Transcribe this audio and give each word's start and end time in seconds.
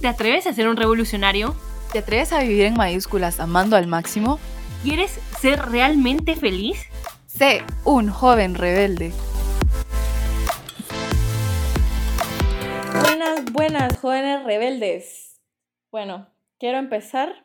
¿Te 0.00 0.08
atreves 0.08 0.46
a 0.46 0.54
ser 0.54 0.66
un 0.66 0.78
revolucionario? 0.78 1.54
¿Te 1.92 1.98
atreves 1.98 2.32
a 2.32 2.40
vivir 2.40 2.62
en 2.62 2.72
mayúsculas 2.72 3.38
amando 3.38 3.76
al 3.76 3.86
máximo? 3.86 4.40
¿Quieres 4.82 5.10
ser 5.38 5.58
realmente 5.58 6.36
feliz? 6.36 6.86
Sé 7.26 7.60
un 7.84 8.08
joven 8.08 8.54
rebelde. 8.54 9.12
Buenas, 13.02 13.52
buenas, 13.52 13.98
jóvenes 13.98 14.42
rebeldes. 14.44 15.38
Bueno, 15.90 16.28
quiero 16.58 16.78
empezar 16.78 17.44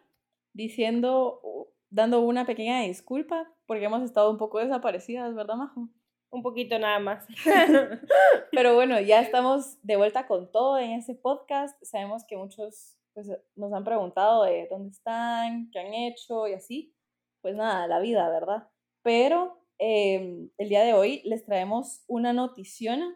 diciendo, 0.54 1.42
dando 1.90 2.22
una 2.22 2.46
pequeña 2.46 2.80
disculpa, 2.80 3.52
porque 3.66 3.84
hemos 3.84 4.02
estado 4.04 4.32
un 4.32 4.38
poco 4.38 4.60
desaparecidas, 4.60 5.36
¿verdad, 5.36 5.56
Majo? 5.56 5.90
Un 6.30 6.42
poquito 6.44 6.78
nada 6.80 7.00
más. 7.00 7.26
Pero 8.52 8.76
bueno, 8.76 9.00
ya 9.00 9.22
estamos 9.22 9.78
de 9.84 9.96
vuelta 9.96 10.28
con 10.28 10.52
todo 10.52 10.78
en 10.78 10.92
este 10.92 11.16
podcast. 11.16 11.82
Sabemos 11.84 12.24
que 12.28 12.38
muchos 12.38 12.98
pues, 13.14 13.30
nos 13.56 13.74
han 13.74 13.84
preguntado 13.84 14.44
de 14.44 14.68
dónde 14.70 14.90
están, 14.90 15.70
qué 15.72 15.80
han 15.80 15.94
hecho 15.94 16.48
y 16.48 16.54
así. 16.54 16.94
Pues 17.42 17.56
nada, 17.56 17.88
la 17.88 18.00
vida, 18.00 18.30
¿verdad? 18.30 18.68
Pero 19.02 19.62
em, 19.78 20.50
el 20.58 20.70
día 20.70 20.84
de 20.84 20.94
hoy 20.94 21.22
les 21.26 21.46
traemos 21.46 22.04
una 22.08 22.34
notición. 22.34 23.16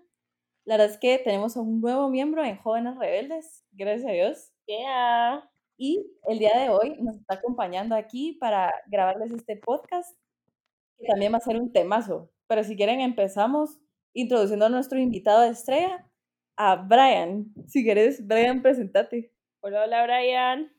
La 0.66 0.76
verdad 0.76 0.92
es 0.94 0.98
que 0.98 1.18
tenemos 1.18 1.58
a 1.58 1.62
un 1.62 1.82
nuevo 1.82 2.10
miembro 2.10 2.44
en 2.44 2.58
Jóvenes 2.58 2.98
Rebeldes, 2.98 3.66
gracias 3.72 4.08
a 4.08 4.14
Dios. 4.14 4.52
Yeah. 4.68 5.50
Y 5.78 6.06
el 6.28 6.40
día 6.40 6.58
de 6.60 6.70
hoy 6.70 6.98
nos 7.02 7.16
está 7.16 7.36
acompañando 7.36 7.96
aquí 7.96 8.34
para 8.34 8.72
grabarles 8.88 9.32
este 9.32 9.56
podcast, 9.56 10.16
que 10.98 11.08
también 11.08 11.34
va 11.34 11.38
a 11.38 11.42
ser 11.42 11.60
un 11.60 11.72
temazo. 11.72 12.30
Pero 12.50 12.64
si 12.64 12.76
quieren 12.76 13.00
empezamos 13.00 13.78
introduciendo 14.12 14.66
a 14.66 14.70
nuestro 14.70 14.98
invitado 15.00 15.42
de 15.42 15.50
estrella, 15.50 16.08
a 16.58 16.78
Brian. 16.78 17.46
Si 17.68 17.84
quieres, 17.84 18.26
Brian, 18.26 18.64
presentate. 18.64 19.32
Hola, 19.60 19.84
hola, 19.84 20.04
Brian. 20.04 20.74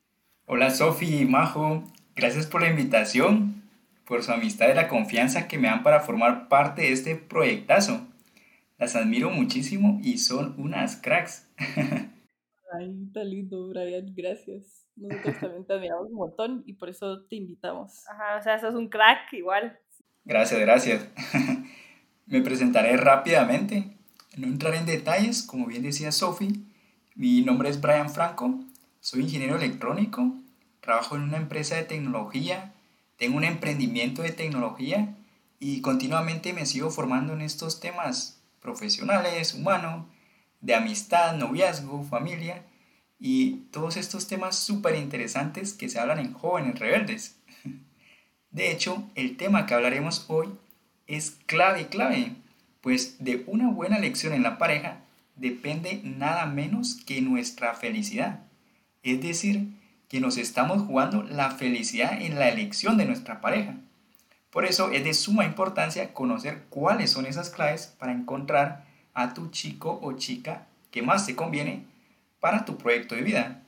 Hola, 0.47 0.71
Sofi 0.71 1.21
y 1.21 1.25
Majo. 1.27 1.85
Gracias 2.17 2.49
por 2.49 2.61
la 2.61 2.71
invitación, 2.71 3.63
por 4.05 4.25
su 4.25 4.33
amistad 4.33 4.69
y 4.69 4.75
la 4.75 4.89
confianza 4.89 5.47
que 5.47 5.59
me 5.59 5.69
dan 5.69 5.85
para 5.85 6.01
formar 6.01 6.49
parte 6.49 6.83
de 6.83 6.93
este 6.93 7.15
proyectazo. 7.15 8.05
Las 8.77 8.97
admiro 8.97 9.31
muchísimo 9.31 10.01
y 10.03 10.19
son 10.19 10.57
unas 10.59 10.97
cracks. 10.97 11.49
Ay, 12.73 13.05
está 13.07 13.23
lindo, 13.23 13.69
Brian. 13.69 14.13
Gracias. 14.17 14.89
Nosotros 14.97 15.37
también 15.41 15.65
te 15.65 15.75
admiramos 15.75 16.09
un 16.09 16.17
montón 16.17 16.63
y 16.67 16.73
por 16.73 16.89
eso 16.89 17.23
te 17.27 17.37
invitamos. 17.37 18.09
Ajá, 18.09 18.39
o 18.41 18.43
sea, 18.43 18.59
sos 18.59 18.75
un 18.75 18.89
crack 18.89 19.33
igual. 19.35 19.79
Gracias, 20.25 20.61
gracias. 20.61 21.09
Me 22.31 22.43
presentaré 22.43 22.97
rápidamente. 22.97 23.91
No 24.37 24.47
entraré 24.47 24.79
en 24.79 24.87
detalles, 24.87 25.43
como 25.43 25.67
bien 25.67 25.83
decía 25.83 26.13
Sophie. 26.13 26.61
Mi 27.17 27.43
nombre 27.43 27.69
es 27.69 27.81
Brian 27.81 28.09
Franco, 28.09 28.61
soy 29.01 29.23
ingeniero 29.23 29.57
electrónico, 29.57 30.37
trabajo 30.81 31.17
en 31.17 31.23
una 31.23 31.39
empresa 31.39 31.75
de 31.75 31.83
tecnología, 31.83 32.73
tengo 33.17 33.37
un 33.37 33.43
emprendimiento 33.43 34.23
de 34.23 34.31
tecnología 34.31 35.17
y 35.59 35.81
continuamente 35.81 36.53
me 36.53 36.67
sigo 36.67 36.91
formando 36.91 37.33
en 37.33 37.41
estos 37.41 37.81
temas 37.81 38.41
profesionales, 38.61 39.55
humanos, 39.55 40.07
de 40.61 40.77
amistad, 40.77 41.37
noviazgo, 41.37 42.05
familia 42.05 42.63
y 43.19 43.57
todos 43.73 43.97
estos 43.97 44.29
temas 44.29 44.57
súper 44.57 44.95
interesantes 44.95 45.75
que 45.75 45.89
se 45.89 45.99
hablan 45.99 46.21
en 46.21 46.33
jóvenes 46.33 46.79
rebeldes. 46.79 47.41
De 48.53 48.71
hecho, 48.71 49.03
el 49.17 49.37
tema 49.37 49.67
que 49.67 49.75
hablaremos 49.75 50.27
hoy 50.29 50.49
es 51.11 51.39
clave, 51.47 51.89
clave, 51.89 52.35
pues 52.81 53.17
de 53.19 53.43
una 53.47 53.69
buena 53.69 53.97
elección 53.99 54.33
en 54.33 54.43
la 54.43 54.59
pareja 54.59 55.01
depende 55.37 56.01
nada 56.05 56.47
menos 56.47 56.95
que 57.07 57.21
nuestra 57.21 57.75
felicidad. 57.75 58.41
Es 59.03 59.21
decir, 59.21 59.67
que 60.09 60.21
nos 60.21 60.37
estamos 60.37 60.83
jugando 60.83 61.23
la 61.23 61.51
felicidad 61.51 62.21
en 62.21 62.39
la 62.39 62.49
elección 62.49 62.97
de 62.97 63.07
nuestra 63.07 63.41
pareja. 63.41 63.75
Por 64.51 64.65
eso 64.65 64.91
es 64.91 65.05
de 65.05 65.15
suma 65.15 65.45
importancia 65.45 66.13
conocer 66.13 66.65
cuáles 66.69 67.11
son 67.11 67.27
esas 67.27 67.51
claves 67.51 67.95
para 67.99 68.13
encontrar 68.13 68.85
a 69.15 69.35
tu 69.35 69.51
chico 69.51 69.99
o 70.03 70.13
chica 70.13 70.67
que 70.91 71.03
más 71.03 71.27
te 71.27 71.37
conviene 71.37 71.85
para 72.41 72.65
tu 72.65 72.77
proyecto 72.77 73.15
de 73.15 73.23
vida. 73.23 73.63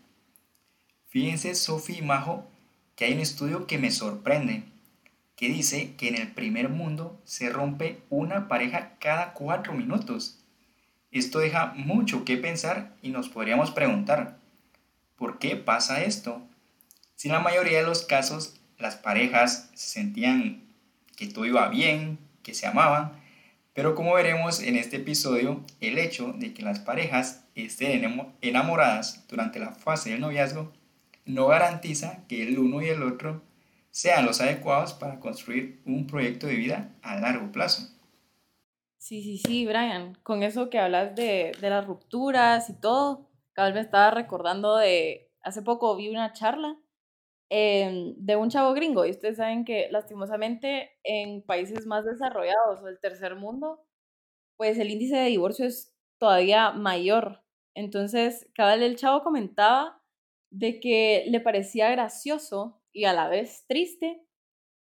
Fíjense, 1.08 1.54
Sofi 1.54 1.98
y 1.98 2.02
Majo, 2.02 2.46
que 2.96 3.04
hay 3.04 3.14
un 3.14 3.20
estudio 3.20 3.66
que 3.66 3.78
me 3.78 3.90
sorprende 3.90 4.64
que 5.42 5.48
dice 5.48 5.96
que 5.96 6.06
en 6.06 6.14
el 6.14 6.28
primer 6.28 6.68
mundo 6.68 7.20
se 7.24 7.50
rompe 7.50 8.00
una 8.10 8.46
pareja 8.46 8.92
cada 9.00 9.32
cuatro 9.32 9.72
minutos. 9.72 10.38
Esto 11.10 11.40
deja 11.40 11.72
mucho 11.74 12.24
que 12.24 12.36
pensar 12.36 12.94
y 13.02 13.08
nos 13.08 13.28
podríamos 13.28 13.72
preguntar, 13.72 14.38
¿por 15.16 15.40
qué 15.40 15.56
pasa 15.56 16.04
esto? 16.04 16.40
Si 17.16 17.26
en 17.26 17.34
la 17.34 17.40
mayoría 17.40 17.78
de 17.78 17.84
los 17.84 18.04
casos 18.04 18.60
las 18.78 18.94
parejas 18.94 19.68
se 19.74 19.88
sentían 19.88 20.62
que 21.16 21.26
todo 21.26 21.44
iba 21.44 21.68
bien, 21.70 22.20
que 22.44 22.54
se 22.54 22.68
amaban, 22.68 23.10
pero 23.74 23.96
como 23.96 24.14
veremos 24.14 24.62
en 24.62 24.76
este 24.76 24.98
episodio, 24.98 25.64
el 25.80 25.98
hecho 25.98 26.34
de 26.34 26.54
que 26.54 26.62
las 26.62 26.78
parejas 26.78 27.42
estén 27.56 28.28
enamoradas 28.42 29.24
durante 29.26 29.58
la 29.58 29.72
fase 29.72 30.10
del 30.10 30.20
noviazgo 30.20 30.72
no 31.24 31.48
garantiza 31.48 32.20
que 32.28 32.44
el 32.44 32.60
uno 32.60 32.80
y 32.80 32.90
el 32.90 33.02
otro 33.02 33.42
sean 33.92 34.24
los 34.24 34.40
adecuados 34.40 34.94
para 34.94 35.20
construir 35.20 35.82
un 35.84 36.06
proyecto 36.06 36.46
de 36.46 36.56
vida 36.56 36.96
a 37.02 37.20
largo 37.20 37.52
plazo. 37.52 37.82
Sí, 38.98 39.22
sí, 39.22 39.38
sí, 39.38 39.66
Brian, 39.66 40.14
con 40.22 40.42
eso 40.42 40.70
que 40.70 40.78
hablas 40.78 41.14
de, 41.14 41.52
de 41.60 41.70
las 41.70 41.86
rupturas 41.86 42.70
y 42.70 42.80
todo, 42.80 43.28
vez 43.54 43.74
me 43.74 43.80
estaba 43.80 44.10
recordando 44.10 44.76
de, 44.76 45.30
hace 45.42 45.62
poco 45.62 45.94
vi 45.96 46.08
una 46.08 46.32
charla 46.32 46.78
eh, 47.50 48.14
de 48.16 48.36
un 48.36 48.48
chavo 48.48 48.72
gringo 48.72 49.04
y 49.04 49.10
ustedes 49.10 49.36
saben 49.36 49.64
que 49.64 49.88
lastimosamente 49.90 50.92
en 51.04 51.42
países 51.42 51.86
más 51.86 52.04
desarrollados 52.06 52.80
o 52.82 52.88
el 52.88 52.98
tercer 52.98 53.36
mundo, 53.36 53.84
pues 54.56 54.78
el 54.78 54.90
índice 54.90 55.16
de 55.16 55.26
divorcio 55.26 55.66
es 55.66 55.94
todavía 56.18 56.70
mayor. 56.72 57.42
Entonces, 57.74 58.48
cada 58.54 58.76
vez 58.76 58.84
el 58.84 58.96
chavo 58.96 59.22
comentaba 59.22 60.00
de 60.50 60.80
que 60.80 61.24
le 61.28 61.40
parecía 61.40 61.90
gracioso 61.90 62.81
y 62.92 63.04
a 63.04 63.12
la 63.12 63.28
vez 63.28 63.64
triste 63.68 64.22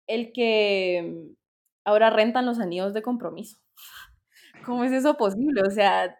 el 0.07 0.33
que 0.33 1.03
mm, 1.03 1.35
ahora 1.85 2.09
rentan 2.09 2.45
los 2.45 2.59
anillos 2.59 2.93
de 2.93 3.01
compromiso. 3.01 3.57
¿Cómo 4.65 4.83
es 4.83 4.91
eso 4.91 5.17
posible? 5.17 5.61
O 5.67 5.71
sea, 5.71 6.17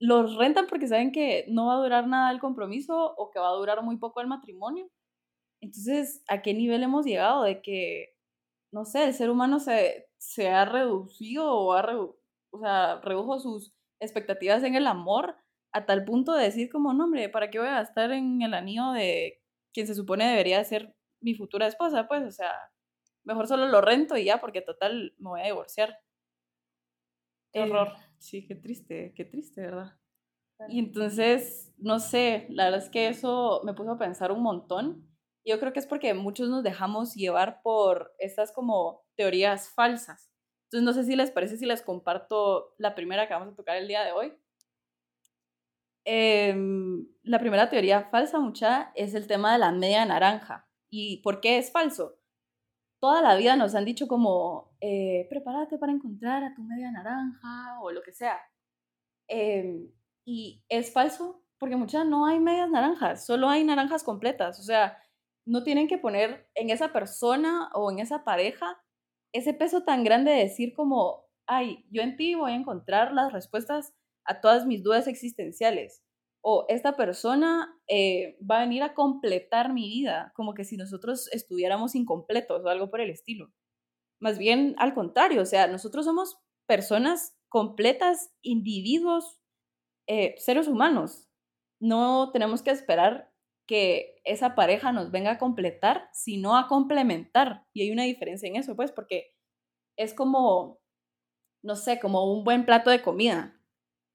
los 0.00 0.36
rentan 0.36 0.66
porque 0.68 0.88
saben 0.88 1.12
que 1.12 1.44
no 1.48 1.66
va 1.66 1.74
a 1.74 1.82
durar 1.82 2.06
nada 2.08 2.30
el 2.30 2.40
compromiso 2.40 3.14
o 3.16 3.30
que 3.30 3.40
va 3.40 3.48
a 3.50 3.56
durar 3.56 3.82
muy 3.82 3.98
poco 3.98 4.20
el 4.20 4.28
matrimonio. 4.28 4.88
Entonces, 5.62 6.24
¿a 6.28 6.42
qué 6.42 6.54
nivel 6.54 6.82
hemos 6.82 7.06
llegado 7.06 7.44
de 7.44 7.62
que, 7.62 8.14
no 8.72 8.84
sé, 8.84 9.04
el 9.04 9.14
ser 9.14 9.30
humano 9.30 9.60
se, 9.60 10.08
se 10.18 10.48
ha 10.50 10.64
reducido 10.64 11.52
o, 11.52 11.74
ha 11.74 11.84
o 12.52 12.60
sea, 12.60 13.00
redujo 13.02 13.38
sus 13.40 13.74
expectativas 14.00 14.62
en 14.64 14.74
el 14.74 14.86
amor 14.86 15.36
a 15.72 15.86
tal 15.86 16.04
punto 16.04 16.34
de 16.34 16.44
decir 16.44 16.70
como, 16.70 16.92
no, 16.94 17.04
hombre, 17.04 17.28
¿para 17.28 17.50
qué 17.50 17.58
voy 17.58 17.68
a 17.68 17.72
gastar 17.72 18.12
en 18.12 18.42
el 18.42 18.54
anillo 18.54 18.92
de 18.92 19.40
quien 19.72 19.86
se 19.86 19.94
supone 19.94 20.28
debería 20.28 20.62
ser 20.64 20.94
mi 21.20 21.34
futura 21.34 21.66
esposa, 21.66 22.08
pues, 22.08 22.24
o 22.24 22.30
sea, 22.30 22.52
mejor 23.24 23.46
solo 23.46 23.68
lo 23.68 23.80
rento 23.80 24.16
y 24.16 24.24
ya, 24.24 24.40
porque 24.40 24.60
total 24.60 25.14
me 25.18 25.30
voy 25.30 25.40
a 25.40 25.46
divorciar. 25.46 25.98
Qué 27.52 27.62
horror. 27.62 27.88
Eh, 27.88 28.02
sí, 28.18 28.46
qué 28.46 28.54
triste, 28.54 29.12
qué 29.16 29.24
triste, 29.24 29.62
¿verdad? 29.62 29.96
Y 30.68 30.78
entonces, 30.78 31.72
no 31.78 31.98
sé, 31.98 32.46
la 32.50 32.64
verdad 32.64 32.82
es 32.82 32.90
que 32.90 33.08
eso 33.08 33.62
me 33.64 33.72
puso 33.72 33.92
a 33.92 33.98
pensar 33.98 34.30
un 34.30 34.42
montón. 34.42 35.08
Yo 35.44 35.58
creo 35.58 35.72
que 35.72 35.78
es 35.78 35.86
porque 35.86 36.12
muchos 36.12 36.48
nos 36.50 36.62
dejamos 36.62 37.14
llevar 37.14 37.62
por 37.62 38.12
estas 38.18 38.52
como 38.52 39.02
teorías 39.16 39.70
falsas. 39.70 40.30
Entonces, 40.64 40.84
no 40.84 40.92
sé 40.92 41.04
si 41.04 41.16
les 41.16 41.30
parece 41.30 41.56
si 41.56 41.66
les 41.66 41.82
comparto 41.82 42.74
la 42.78 42.94
primera 42.94 43.26
que 43.26 43.34
vamos 43.34 43.52
a 43.52 43.56
tocar 43.56 43.76
el 43.76 43.88
día 43.88 44.04
de 44.04 44.12
hoy. 44.12 44.34
Em, 46.04 47.06
la 47.22 47.38
primera 47.38 47.68
teoría 47.70 48.08
falsa, 48.10 48.38
mucha, 48.38 48.92
es 48.94 49.14
el 49.14 49.26
tema 49.26 49.52
de 49.52 49.58
la 49.58 49.72
media 49.72 50.04
naranja. 50.04 50.69
¿Y 50.90 51.18
por 51.22 51.40
qué 51.40 51.58
es 51.58 51.70
falso? 51.72 52.18
Toda 53.00 53.22
la 53.22 53.36
vida 53.36 53.56
nos 53.56 53.74
han 53.74 53.84
dicho 53.84 54.08
como, 54.08 54.76
eh, 54.80 55.26
prepárate 55.30 55.78
para 55.78 55.92
encontrar 55.92 56.44
a 56.44 56.54
tu 56.54 56.62
media 56.62 56.90
naranja 56.90 57.80
o 57.82 57.92
lo 57.92 58.02
que 58.02 58.12
sea. 58.12 58.38
Em, 59.28 59.90
y 60.26 60.62
es 60.68 60.92
falso 60.92 61.42
porque 61.58 61.76
muchas 61.76 62.06
no 62.06 62.26
hay 62.26 62.40
medias 62.40 62.70
naranjas, 62.70 63.26
solo 63.26 63.48
hay 63.48 63.64
naranjas 63.64 64.04
completas. 64.04 64.58
O 64.60 64.62
sea, 64.62 64.98
no 65.46 65.64
tienen 65.64 65.88
que 65.88 65.98
poner 65.98 66.48
en 66.54 66.70
esa 66.70 66.92
persona 66.92 67.70
o 67.74 67.90
en 67.90 68.00
esa 68.00 68.24
pareja 68.24 68.82
ese 69.32 69.54
peso 69.54 69.84
tan 69.84 70.04
grande 70.04 70.32
de 70.32 70.38
decir 70.38 70.74
como, 70.74 71.26
ay, 71.46 71.86
yo 71.90 72.02
en 72.02 72.16
ti 72.16 72.34
voy 72.34 72.52
a 72.52 72.56
encontrar 72.56 73.12
las 73.12 73.32
respuestas 73.32 73.94
a 74.24 74.40
todas 74.40 74.66
mis 74.66 74.82
dudas 74.82 75.06
existenciales 75.06 76.02
o 76.42 76.64
esta 76.68 76.96
persona 76.96 77.78
eh, 77.88 78.38
va 78.48 78.58
a 78.58 78.60
venir 78.60 78.82
a 78.82 78.94
completar 78.94 79.72
mi 79.72 79.88
vida, 79.88 80.32
como 80.34 80.54
que 80.54 80.64
si 80.64 80.76
nosotros 80.76 81.28
estuviéramos 81.32 81.94
incompletos 81.94 82.64
o 82.64 82.68
algo 82.68 82.90
por 82.90 83.00
el 83.00 83.10
estilo. 83.10 83.52
Más 84.20 84.38
bien 84.38 84.74
al 84.78 84.94
contrario, 84.94 85.42
o 85.42 85.46
sea, 85.46 85.66
nosotros 85.66 86.04
somos 86.04 86.38
personas 86.66 87.36
completas, 87.48 88.32
individuos, 88.42 89.40
eh, 90.08 90.34
seres 90.38 90.68
humanos. 90.68 91.26
no 91.82 92.30
tenemos 92.32 92.62
que 92.62 92.70
esperar 92.70 93.32
que 93.66 94.20
esa 94.24 94.54
pareja 94.54 94.92
nos 94.92 95.10
venga 95.12 95.32
a 95.32 95.38
completar, 95.38 96.10
sino 96.12 96.56
a 96.58 96.68
complementar. 96.68 97.66
Y 97.72 97.82
hay 97.82 97.92
una 97.92 98.04
diferencia 98.04 98.48
en 98.48 98.56
eso, 98.56 98.76
pues, 98.76 98.92
porque 98.92 99.32
es 99.96 100.12
como, 100.14 100.80
no 101.62 101.76
sé, 101.76 102.00
como 102.00 102.32
un 102.32 102.44
buen 102.44 102.66
plato 102.66 102.90
de 102.90 103.02
comida. 103.02 103.60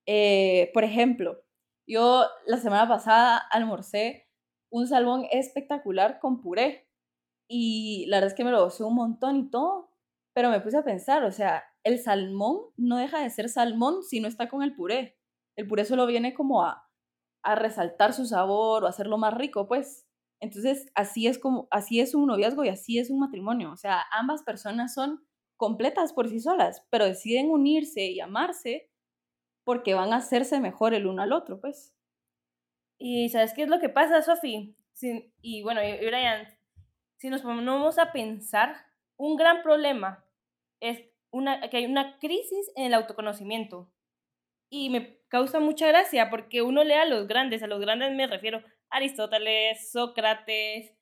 Eh, 0.05 0.71
por 0.73 0.83
ejemplo, 0.83 1.44
yo 1.87 2.25
la 2.45 2.57
semana 2.57 2.87
pasada 2.87 3.37
almorcé 3.37 4.27
un 4.71 4.87
salmón 4.87 5.25
espectacular 5.31 6.19
con 6.19 6.41
puré 6.41 6.89
y 7.47 8.05
la 8.07 8.17
verdad 8.17 8.31
es 8.31 8.37
que 8.37 8.43
me 8.43 8.51
lo 8.51 8.63
gocé 8.63 8.83
un 8.83 8.95
montón 8.95 9.35
y 9.37 9.49
todo, 9.49 9.91
pero 10.33 10.49
me 10.49 10.59
puse 10.61 10.77
a 10.77 10.83
pensar, 10.83 11.23
o 11.23 11.31
sea, 11.31 11.63
el 11.83 11.99
salmón 11.99 12.59
no 12.75 12.97
deja 12.97 13.19
de 13.21 13.29
ser 13.29 13.49
salmón 13.49 14.03
si 14.03 14.19
no 14.19 14.27
está 14.27 14.49
con 14.49 14.63
el 14.63 14.75
puré. 14.75 15.17
El 15.55 15.67
puré 15.67 15.85
solo 15.85 16.05
viene 16.07 16.33
como 16.33 16.63
a, 16.63 16.89
a 17.43 17.55
resaltar 17.55 18.13
su 18.13 18.25
sabor 18.25 18.83
o 18.83 18.87
hacerlo 18.87 19.17
más 19.17 19.33
rico, 19.33 19.67
pues. 19.67 20.07
Entonces, 20.41 20.91
así 20.95 21.27
es 21.27 21.39
como 21.39 21.67
así 21.71 22.01
es 22.01 22.13
un 22.15 22.27
noviazgo 22.27 22.65
y 22.65 22.69
así 22.69 22.99
es 22.99 23.09
un 23.09 23.19
matrimonio, 23.19 23.71
o 23.71 23.77
sea, 23.77 24.03
ambas 24.11 24.43
personas 24.43 24.93
son 24.93 25.25
completas 25.57 26.11
por 26.11 26.27
sí 26.27 26.39
solas, 26.39 26.85
pero 26.89 27.05
deciden 27.05 27.49
unirse 27.49 28.07
y 28.07 28.19
amarse 28.19 28.89
porque 29.65 29.93
van 29.93 30.13
a 30.13 30.17
hacerse 30.17 30.61
mejor 30.61 30.93
el 30.93 31.07
uno 31.07 31.21
al 31.21 31.33
otro, 31.33 31.59
pues. 31.59 31.93
Y 32.97 33.27
¿sabes 33.29 33.53
qué 33.53 33.63
es 33.63 33.69
lo 33.69 33.79
que 33.79 33.89
pasa, 33.89 34.21
Sofi? 34.21 34.77
y 35.41 35.61
bueno, 35.61 35.83
y 35.83 35.97
Brian, 36.05 36.47
si 37.17 37.29
nos 37.29 37.41
ponemos 37.41 37.99
a 37.99 38.13
pensar, 38.13 38.77
un 39.17 39.35
gran 39.35 39.61
problema 39.61 40.23
es 40.79 41.03
una, 41.31 41.69
que 41.69 41.77
hay 41.77 41.85
una 41.85 42.17
crisis 42.19 42.71
en 42.75 42.85
el 42.85 42.93
autoconocimiento. 42.93 43.91
Y 44.71 44.89
me 44.89 45.19
causa 45.27 45.59
mucha 45.59 45.87
gracia 45.87 46.29
porque 46.29 46.61
uno 46.61 46.83
lee 46.83 46.93
a 46.93 47.05
los 47.05 47.27
grandes, 47.27 47.61
a 47.61 47.67
los 47.67 47.81
grandes 47.81 48.13
me 48.13 48.27
refiero 48.27 48.59
a 48.89 48.97
Aristóteles, 48.97 49.91
Sócrates, 49.91 50.93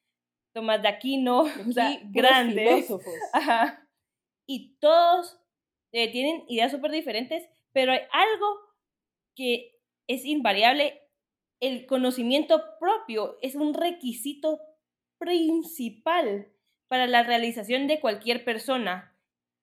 Tomás 0.54 0.82
de 0.82 0.88
Aquino, 0.88 1.42
o 1.70 1.72
sea, 1.72 2.00
grandes. 2.06 2.88
Ajá. 3.34 3.88
Y 4.48 4.76
todos 4.80 5.40
eh, 5.92 6.12
tienen 6.12 6.44
ideas 6.48 6.72
súper 6.72 6.92
diferentes, 6.92 7.48
pero 7.74 7.92
hay 7.92 8.02
algo 8.12 8.60
que 9.36 9.80
es 10.08 10.26
invariable. 10.26 11.02
El 11.60 11.86
conocimiento 11.86 12.62
propio 12.80 13.38
es 13.42 13.56
un 13.56 13.74
requisito 13.74 14.60
principal 15.18 16.52
para 16.88 17.08
la 17.08 17.24
realización 17.24 17.88
de 17.88 18.00
cualquier 18.00 18.46
persona, 18.46 19.18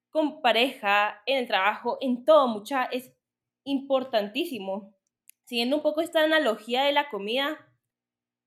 con 0.09 0.41
pareja, 0.41 1.21
en 1.25 1.37
el 1.37 1.47
trabajo, 1.47 1.97
en 2.01 2.25
todo, 2.25 2.47
mucha, 2.47 2.83
es 2.85 3.13
importantísimo. 3.63 4.93
Siguiendo 5.45 5.77
un 5.77 5.81
poco 5.83 6.01
esta 6.01 6.23
analogía 6.23 6.83
de 6.83 6.91
la 6.91 7.09
comida, 7.09 7.71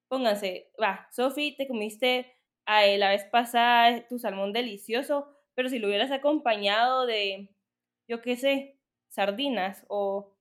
pónganse, 0.08 0.70
va, 0.80 1.08
Sofi, 1.12 1.56
te 1.56 1.66
comiste 1.66 2.36
la 2.66 3.08
vez 3.08 3.24
pasada 3.24 4.06
tu 4.08 4.18
salmón 4.18 4.52
delicioso, 4.52 5.28
pero 5.54 5.68
si 5.68 5.78
lo 5.78 5.88
hubieras 5.88 6.10
acompañado 6.10 7.06
de, 7.06 7.54
yo 8.08 8.20
qué 8.20 8.36
sé, 8.36 8.78
sardinas 9.14 9.84
o 9.88 10.36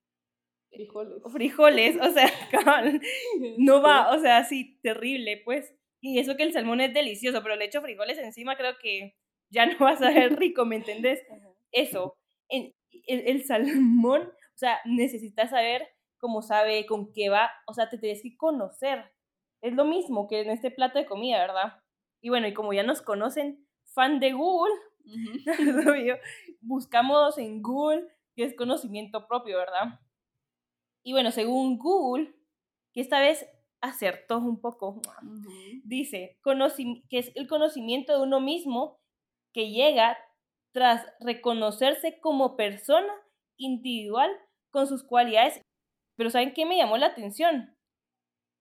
frijoles, 0.70 1.22
o, 1.22 1.30
frijoles, 1.30 1.96
o 2.00 2.10
sea, 2.10 2.30
no 3.58 3.80
va, 3.80 4.10
o 4.12 4.18
sea, 4.18 4.44
sí, 4.44 4.78
terrible, 4.82 5.40
pues. 5.44 5.74
Y 6.00 6.18
eso 6.18 6.36
que 6.36 6.42
el 6.42 6.52
salmón 6.52 6.80
es 6.80 6.92
delicioso, 6.92 7.42
pero 7.42 7.56
le 7.56 7.64
echo 7.64 7.80
frijoles 7.80 8.18
encima, 8.18 8.56
creo 8.56 8.76
que 8.78 9.14
ya 9.50 9.66
no 9.66 9.78
va 9.78 9.90
a 9.90 9.96
saber 9.96 10.36
rico, 10.38 10.66
¿me 10.66 10.76
entendés? 10.76 11.22
Eso. 11.72 12.16
El, 12.48 12.74
el, 13.06 13.44
salmón, 13.44 14.22
o 14.22 14.58
sea, 14.58 14.80
necesitas 14.84 15.50
saber 15.50 15.88
cómo 16.18 16.42
sabe, 16.42 16.86
con 16.86 17.12
qué 17.12 17.30
va, 17.30 17.50
o 17.66 17.74
sea, 17.74 17.88
te 17.88 17.98
tienes 17.98 18.22
que 18.22 18.36
conocer. 18.36 19.12
Es 19.62 19.72
lo 19.72 19.84
mismo 19.84 20.28
que 20.28 20.42
en 20.42 20.50
este 20.50 20.70
plato 20.70 20.98
de 20.98 21.06
comida, 21.06 21.38
¿verdad? 21.38 21.80
Y 22.20 22.28
bueno, 22.28 22.46
y 22.46 22.54
como 22.54 22.72
ya 22.72 22.82
nos 22.82 23.00
conocen, 23.02 23.66
fan 23.94 24.20
de 24.20 24.32
Google, 24.32 24.74
buscamos 26.60 27.38
en 27.38 27.62
Google, 27.62 28.06
que 28.34 28.44
es 28.44 28.56
conocimiento 28.56 29.26
propio, 29.26 29.58
¿verdad? 29.58 30.00
Y 31.02 31.12
bueno, 31.12 31.30
según 31.30 31.78
Google, 31.78 32.34
que 32.92 33.00
esta 33.00 33.20
vez 33.20 33.46
acertó 33.80 34.38
un 34.38 34.60
poco. 34.60 35.00
Dice 35.84 36.38
que 37.10 37.18
es 37.18 37.32
el 37.34 37.46
conocimiento 37.46 38.12
de 38.12 38.22
uno 38.22 38.40
mismo 38.40 38.98
que 39.52 39.70
llega 39.70 40.18
tras 40.72 41.06
reconocerse 41.20 42.18
como 42.20 42.56
persona 42.56 43.12
individual 43.56 44.30
con 44.70 44.86
sus 44.86 45.04
cualidades. 45.04 45.60
Pero 46.16 46.30
¿saben 46.30 46.54
qué 46.54 46.66
me 46.66 46.76
llamó 46.76 46.96
la 46.96 47.06
atención? 47.06 47.76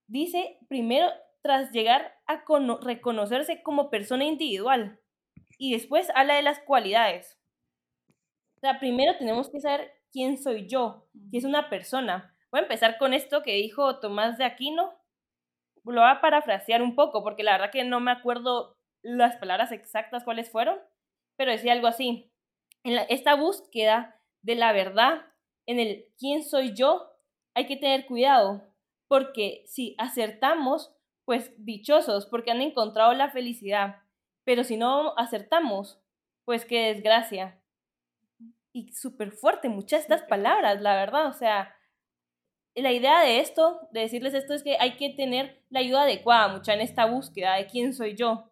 Dice 0.07 0.59
primero 0.67 1.07
tras 1.41 1.71
llegar 1.71 2.13
a 2.27 2.43
reconocerse 2.81 3.63
como 3.63 3.89
persona 3.89 4.25
individual 4.25 4.99
y 5.57 5.73
después 5.73 6.09
habla 6.15 6.35
de 6.35 6.41
las 6.41 6.59
cualidades. 6.59 7.37
O 8.63 8.65
sea, 8.65 8.79
primero 8.79 9.17
tenemos 9.17 9.49
que 9.49 9.59
saber 9.59 9.91
quién 10.09 10.37
soy 10.37 10.69
yo, 10.69 11.09
que 11.29 11.37
es 11.37 11.43
una 11.43 11.69
persona. 11.69 12.33
Voy 12.49 12.61
a 12.61 12.63
empezar 12.63 12.97
con 12.97 13.13
esto 13.13 13.43
que 13.43 13.55
dijo 13.55 13.99
Tomás 13.99 14.37
de 14.37 14.45
Aquino, 14.45 14.93
lo 15.83 15.99
voy 15.99 16.09
a 16.09 16.21
parafrasear 16.21 16.81
un 16.81 16.95
poco, 16.95 17.25
porque 17.25 17.43
la 17.43 17.51
verdad 17.51 17.71
que 17.73 17.83
no 17.83 17.99
me 17.99 18.11
acuerdo 18.11 18.77
las 19.01 19.35
palabras 19.35 19.73
exactas 19.73 20.23
cuáles 20.23 20.49
fueron, 20.49 20.79
pero 21.35 21.51
decía 21.51 21.73
algo 21.73 21.87
así. 21.87 22.31
En 22.85 23.05
esta 23.09 23.35
búsqueda 23.35 24.17
de 24.41 24.55
la 24.55 24.71
verdad, 24.71 25.25
en 25.65 25.81
el 25.81 26.05
quién 26.17 26.41
soy 26.41 26.73
yo, 26.73 27.11
hay 27.55 27.67
que 27.67 27.75
tener 27.75 28.05
cuidado, 28.05 28.63
porque 29.09 29.65
si 29.67 29.93
acertamos, 29.97 30.95
pues 31.25 31.53
dichosos, 31.57 32.27
porque 32.27 32.51
han 32.51 32.61
encontrado 32.61 33.13
la 33.13 33.29
felicidad, 33.29 34.03
pero 34.45 34.63
si 34.63 34.77
no 34.77 35.17
acertamos, 35.17 36.01
pues 36.45 36.63
qué 36.63 36.93
desgracia. 36.93 37.59
Y 38.73 38.91
súper 38.91 39.31
fuerte, 39.31 39.69
muchas 39.69 40.07
de 40.07 40.15
estas 40.15 40.27
palabras, 40.27 40.81
la 40.81 40.95
verdad, 40.95 41.27
o 41.27 41.33
sea, 41.33 41.75
la 42.75 42.91
idea 42.91 43.21
de 43.21 43.39
esto, 43.39 43.87
de 43.91 44.01
decirles 44.01 44.33
esto, 44.33 44.55
es 44.55 44.63
que 44.63 44.77
hay 44.79 44.97
que 44.97 45.11
tener 45.11 45.63
la 45.69 45.79
ayuda 45.79 46.03
adecuada, 46.03 46.47
mucha, 46.47 46.73
en 46.73 46.81
esta 46.81 47.05
búsqueda 47.05 47.55
de 47.55 47.67
quién 47.67 47.93
soy 47.93 48.15
yo. 48.15 48.51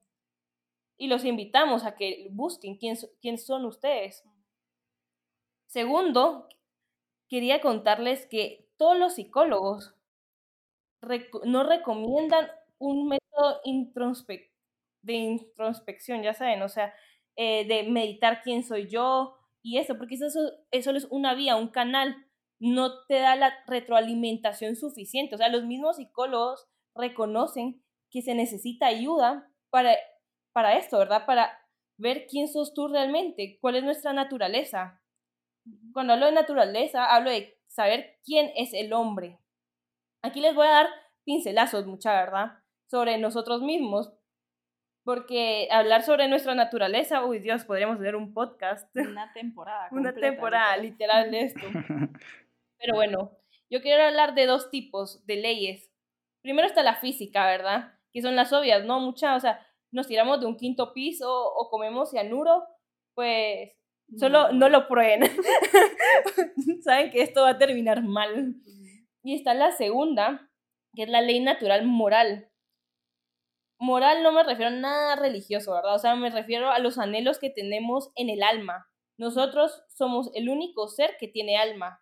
Y 0.96 1.08
los 1.08 1.26
invitamos 1.26 1.84
a 1.86 1.96
que 1.96 2.28
busquen 2.30 2.78
quién, 2.78 2.96
quién 3.20 3.40
son 3.40 3.66
ustedes. 3.66 4.24
Segundo, 5.66 6.48
quería 7.28 7.60
contarles 7.60 8.28
que 8.28 8.70
todos 8.78 8.96
los 8.98 9.16
psicólogos 9.16 9.96
no 11.46 11.64
recomiendan 11.64 12.52
un 12.78 13.08
método 13.08 13.62
de 15.02 15.14
introspección, 15.14 16.22
ya 16.22 16.36
saben, 16.36 16.62
o 16.62 16.70
sea, 16.70 16.94
eh, 17.36 17.66
de 17.66 17.90
meditar 17.90 18.44
quién 18.44 18.64
soy 18.64 18.88
yo 18.88 19.41
y 19.64 19.78
eso, 19.78 19.98
porque 19.98 20.16
eso, 20.16 20.28
eso 20.72 20.92
es 20.92 21.08
una 21.12 21.34
vía, 21.36 21.56
un 21.56 21.70
canal 21.70 22.16
no 22.60 23.06
te 23.06 23.16
da 23.16 23.36
la 23.36 23.54
retroalimentación 23.68 24.76
suficiente. 24.76 25.36
O 25.36 25.38
sea, 25.38 25.50
los 25.50 25.64
mismos 25.66 25.98
psicólogos 25.98 26.68
reconocen 26.96 27.84
que 28.12 28.22
se 28.22 28.36
necesita 28.36 28.88
ayuda 28.88 29.52
para, 29.72 29.96
para 30.54 30.78
esto, 30.78 31.00
¿verdad? 31.00 31.26
Para 31.26 31.52
ver 31.98 32.28
quién 32.28 32.48
sos 32.48 32.74
tú 32.74 32.88
realmente, 32.88 33.58
cuál 33.62 33.78
es 33.78 33.84
nuestra 33.84 34.14
naturaleza. 34.14 35.02
Cuando 35.94 36.14
hablo 36.14 36.28
de 36.28 36.34
naturaleza, 36.34 37.06
hablo 37.06 37.30
de 37.32 37.58
saber 37.68 38.20
quién 38.24 38.52
es 38.56 38.74
el 38.74 38.94
hombre. 38.94 39.40
Aquí 40.24 40.40
les 40.40 40.54
voy 40.54 40.68
a 40.68 40.72
dar 40.72 40.88
pincelazos, 41.24 41.88
mucha 41.88 42.14
verdad, 42.14 42.60
sobre 42.90 43.18
nosotros 43.18 43.62
mismos, 43.62 44.14
porque 45.04 45.68
hablar 45.72 46.04
sobre 46.04 46.28
nuestra 46.28 46.56
naturaleza, 46.56 47.26
uy 47.26 47.40
Dios, 47.40 47.66
podríamos 47.66 48.00
hacer 48.00 48.16
un 48.16 48.34
podcast. 48.34 48.96
Una 48.96 49.32
temporada. 49.34 49.90
Una 49.92 50.14
temporada, 50.14 50.78
literal, 50.78 51.32
de 51.32 51.42
esto. 51.42 51.62
Pero 52.80 52.96
bueno, 52.96 53.32
yo 53.70 53.82
quiero 53.82 54.04
hablar 54.04 54.36
de 54.36 54.46
dos 54.46 54.70
tipos 54.70 55.26
de 55.26 55.38
leyes. 55.38 55.92
Primero 56.42 56.68
está 56.68 56.84
la 56.84 56.96
física, 56.96 57.46
¿verdad? 57.46 57.94
Que 58.12 58.22
son 58.22 58.36
las 58.36 58.52
obvias, 58.54 58.84
¿no? 58.84 59.00
Muchas, 59.00 59.38
o 59.38 59.40
sea, 59.40 59.66
nos 59.92 60.08
tiramos 60.08 60.40
de 60.40 60.48
un 60.48 60.58
quinto 60.58 60.94
piso 60.94 61.30
o 61.32 61.70
comemos 61.70 62.12
cianuro, 62.12 62.64
pues 63.14 63.72
solo 64.18 64.52
no 64.52 64.70
lo 64.70 64.88
prueben. 64.88 65.22
Saben 66.82 67.12
que 67.12 67.22
esto 67.22 67.42
va 67.42 67.52
a 67.52 67.58
terminar 67.58 68.04
mal. 68.04 68.56
Y 69.24 69.36
está 69.36 69.54
la 69.54 69.72
segunda, 69.72 70.50
que 70.96 71.04
es 71.04 71.10
la 71.10 71.22
ley 71.22 71.40
natural 71.40 71.86
moral. 71.86 72.51
Moral 73.82 74.22
no 74.22 74.32
me 74.32 74.44
refiero 74.44 74.68
a 74.68 74.76
nada 74.76 75.16
religioso, 75.16 75.74
¿verdad? 75.74 75.96
O 75.96 75.98
sea, 75.98 76.16
me 76.16 76.30
refiero 76.30 76.70
a 76.70 76.78
los 76.78 77.00
anhelos 77.00 77.40
que 77.40 77.50
tenemos 77.50 78.12
en 78.14 78.30
el 78.30 78.44
alma. 78.44 78.88
Nosotros 79.18 79.82
somos 79.90 80.30
el 80.36 80.50
único 80.50 80.88
ser 80.88 81.18
que 81.20 81.28
tiene 81.28 81.58
alma. 81.58 82.00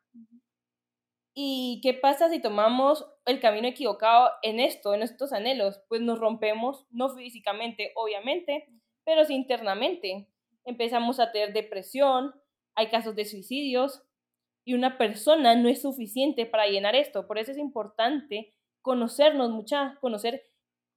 ¿Y 1.34 1.80
qué 1.82 1.94
pasa 1.94 2.30
si 2.30 2.42
tomamos 2.42 3.06
el 3.26 3.40
camino 3.40 3.66
equivocado 3.66 4.30
en 4.42 4.60
esto, 4.60 4.94
en 4.94 5.04
estos 5.04 5.32
anhelos? 5.32 5.80
Pues 5.88 6.02
nos 6.02 6.20
rompemos, 6.20 6.86
no 6.90 7.16
físicamente, 7.16 7.94
obviamente, 7.96 8.68
pero 9.06 9.24
sí 9.24 9.34
internamente. 9.34 10.28
Empezamos 10.66 11.22
a 11.22 11.32
tener 11.32 11.54
depresión, 11.54 12.36
hay 12.76 12.90
casos 12.90 13.16
de 13.16 13.24
suicidios 13.24 14.04
y 14.66 14.74
una 14.74 14.98
persona 14.98 15.56
no 15.56 15.70
es 15.70 15.82
suficiente 15.82 16.46
para 16.46 16.68
llenar 16.68 16.98
esto. 16.98 17.26
Por 17.26 17.38
eso 17.38 17.52
es 17.52 17.58
importante 17.58 18.54
conocernos 18.82 19.50
mucha, 19.52 19.98
conocer 20.02 20.49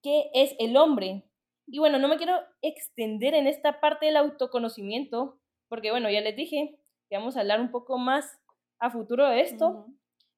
qué 0.02 0.30
es 0.34 0.54
el 0.58 0.76
hombre. 0.76 1.24
Y 1.66 1.78
bueno, 1.78 1.98
no 1.98 2.08
me 2.08 2.16
quiero 2.16 2.34
extender 2.60 3.34
en 3.34 3.46
esta 3.46 3.80
parte 3.80 4.06
del 4.06 4.16
autoconocimiento, 4.16 5.40
porque 5.68 5.90
bueno, 5.90 6.10
ya 6.10 6.20
les 6.20 6.36
dije 6.36 6.78
que 7.08 7.16
vamos 7.16 7.36
a 7.36 7.40
hablar 7.40 7.60
un 7.60 7.70
poco 7.70 7.98
más 7.98 8.38
a 8.78 8.90
futuro 8.90 9.28
de 9.28 9.40
esto, 9.40 9.86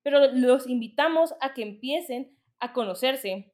pero 0.03 0.33
los 0.33 0.69
invitamos 0.69 1.35
a 1.41 1.55
que 1.55 1.63
empiecen 1.63 2.39
a 2.61 2.73
conocerse. 2.73 3.53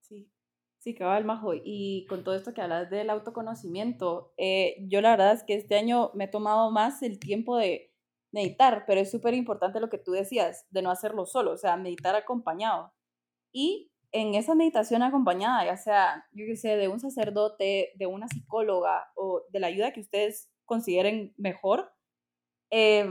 Sí, 0.00 0.32
sí, 0.78 0.94
cabal, 0.94 1.24
Majo. 1.24 1.52
Y 1.54 2.06
con 2.08 2.24
todo 2.24 2.34
esto 2.34 2.54
que 2.54 2.62
hablas 2.62 2.88
del 2.88 3.10
autoconocimiento, 3.10 4.32
eh, 4.38 4.76
yo 4.88 5.00
la 5.02 5.10
verdad 5.10 5.34
es 5.34 5.44
que 5.44 5.54
este 5.54 5.76
año 5.76 6.10
me 6.14 6.24
he 6.24 6.28
tomado 6.28 6.70
más 6.70 7.02
el 7.02 7.18
tiempo 7.18 7.58
de 7.58 7.92
meditar, 8.32 8.84
pero 8.86 9.00
es 9.00 9.10
súper 9.10 9.34
importante 9.34 9.80
lo 9.80 9.90
que 9.90 9.98
tú 9.98 10.12
decías, 10.12 10.66
de 10.70 10.80
no 10.80 10.90
hacerlo 10.90 11.26
solo, 11.26 11.52
o 11.52 11.58
sea, 11.58 11.76
meditar 11.76 12.14
acompañado. 12.14 12.94
Y 13.52 13.91
en 14.12 14.34
esa 14.34 14.54
meditación 14.54 15.02
acompañada, 15.02 15.64
ya 15.64 15.76
sea, 15.76 16.26
yo 16.32 16.44
qué 16.46 16.56
sé, 16.56 16.76
de 16.76 16.88
un 16.88 17.00
sacerdote, 17.00 17.92
de 17.96 18.06
una 18.06 18.28
psicóloga 18.28 19.10
o 19.16 19.42
de 19.50 19.60
la 19.60 19.68
ayuda 19.68 19.92
que 19.92 20.00
ustedes 20.00 20.50
consideren 20.66 21.34
mejor, 21.36 21.92
eh, 22.70 23.06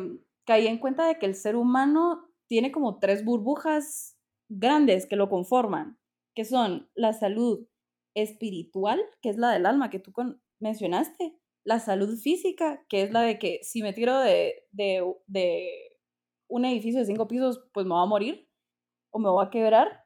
caí 0.45 0.67
en 0.67 0.77
cuenta 0.77 1.07
de 1.07 1.17
que 1.17 1.25
el 1.25 1.35
ser 1.35 1.55
humano 1.55 2.27
tiene 2.47 2.71
como 2.71 2.99
tres 2.99 3.25
burbujas 3.25 4.17
grandes 4.49 5.07
que 5.07 5.15
lo 5.15 5.29
conforman, 5.29 5.97
que 6.35 6.45
son 6.45 6.89
la 6.95 7.13
salud 7.13 7.67
espiritual, 8.15 9.01
que 9.21 9.29
es 9.29 9.37
la 9.37 9.51
del 9.51 9.65
alma 9.65 9.89
que 9.89 9.99
tú 9.99 10.11
mencionaste, 10.59 11.37
la 11.63 11.79
salud 11.79 12.17
física, 12.17 12.83
que 12.89 13.03
es 13.03 13.11
la 13.11 13.21
de 13.21 13.39
que 13.39 13.59
si 13.63 13.81
me 13.81 13.93
tiro 13.93 14.19
de, 14.19 14.65
de, 14.71 15.03
de 15.27 15.69
un 16.49 16.65
edificio 16.65 16.99
de 16.99 17.05
cinco 17.05 17.27
pisos, 17.27 17.63
pues 17.73 17.85
me 17.85 17.93
voy 17.93 18.03
a 18.03 18.07
morir 18.07 18.49
o 19.11 19.19
me 19.19 19.29
voy 19.29 19.45
a 19.45 19.49
quebrar. 19.49 20.00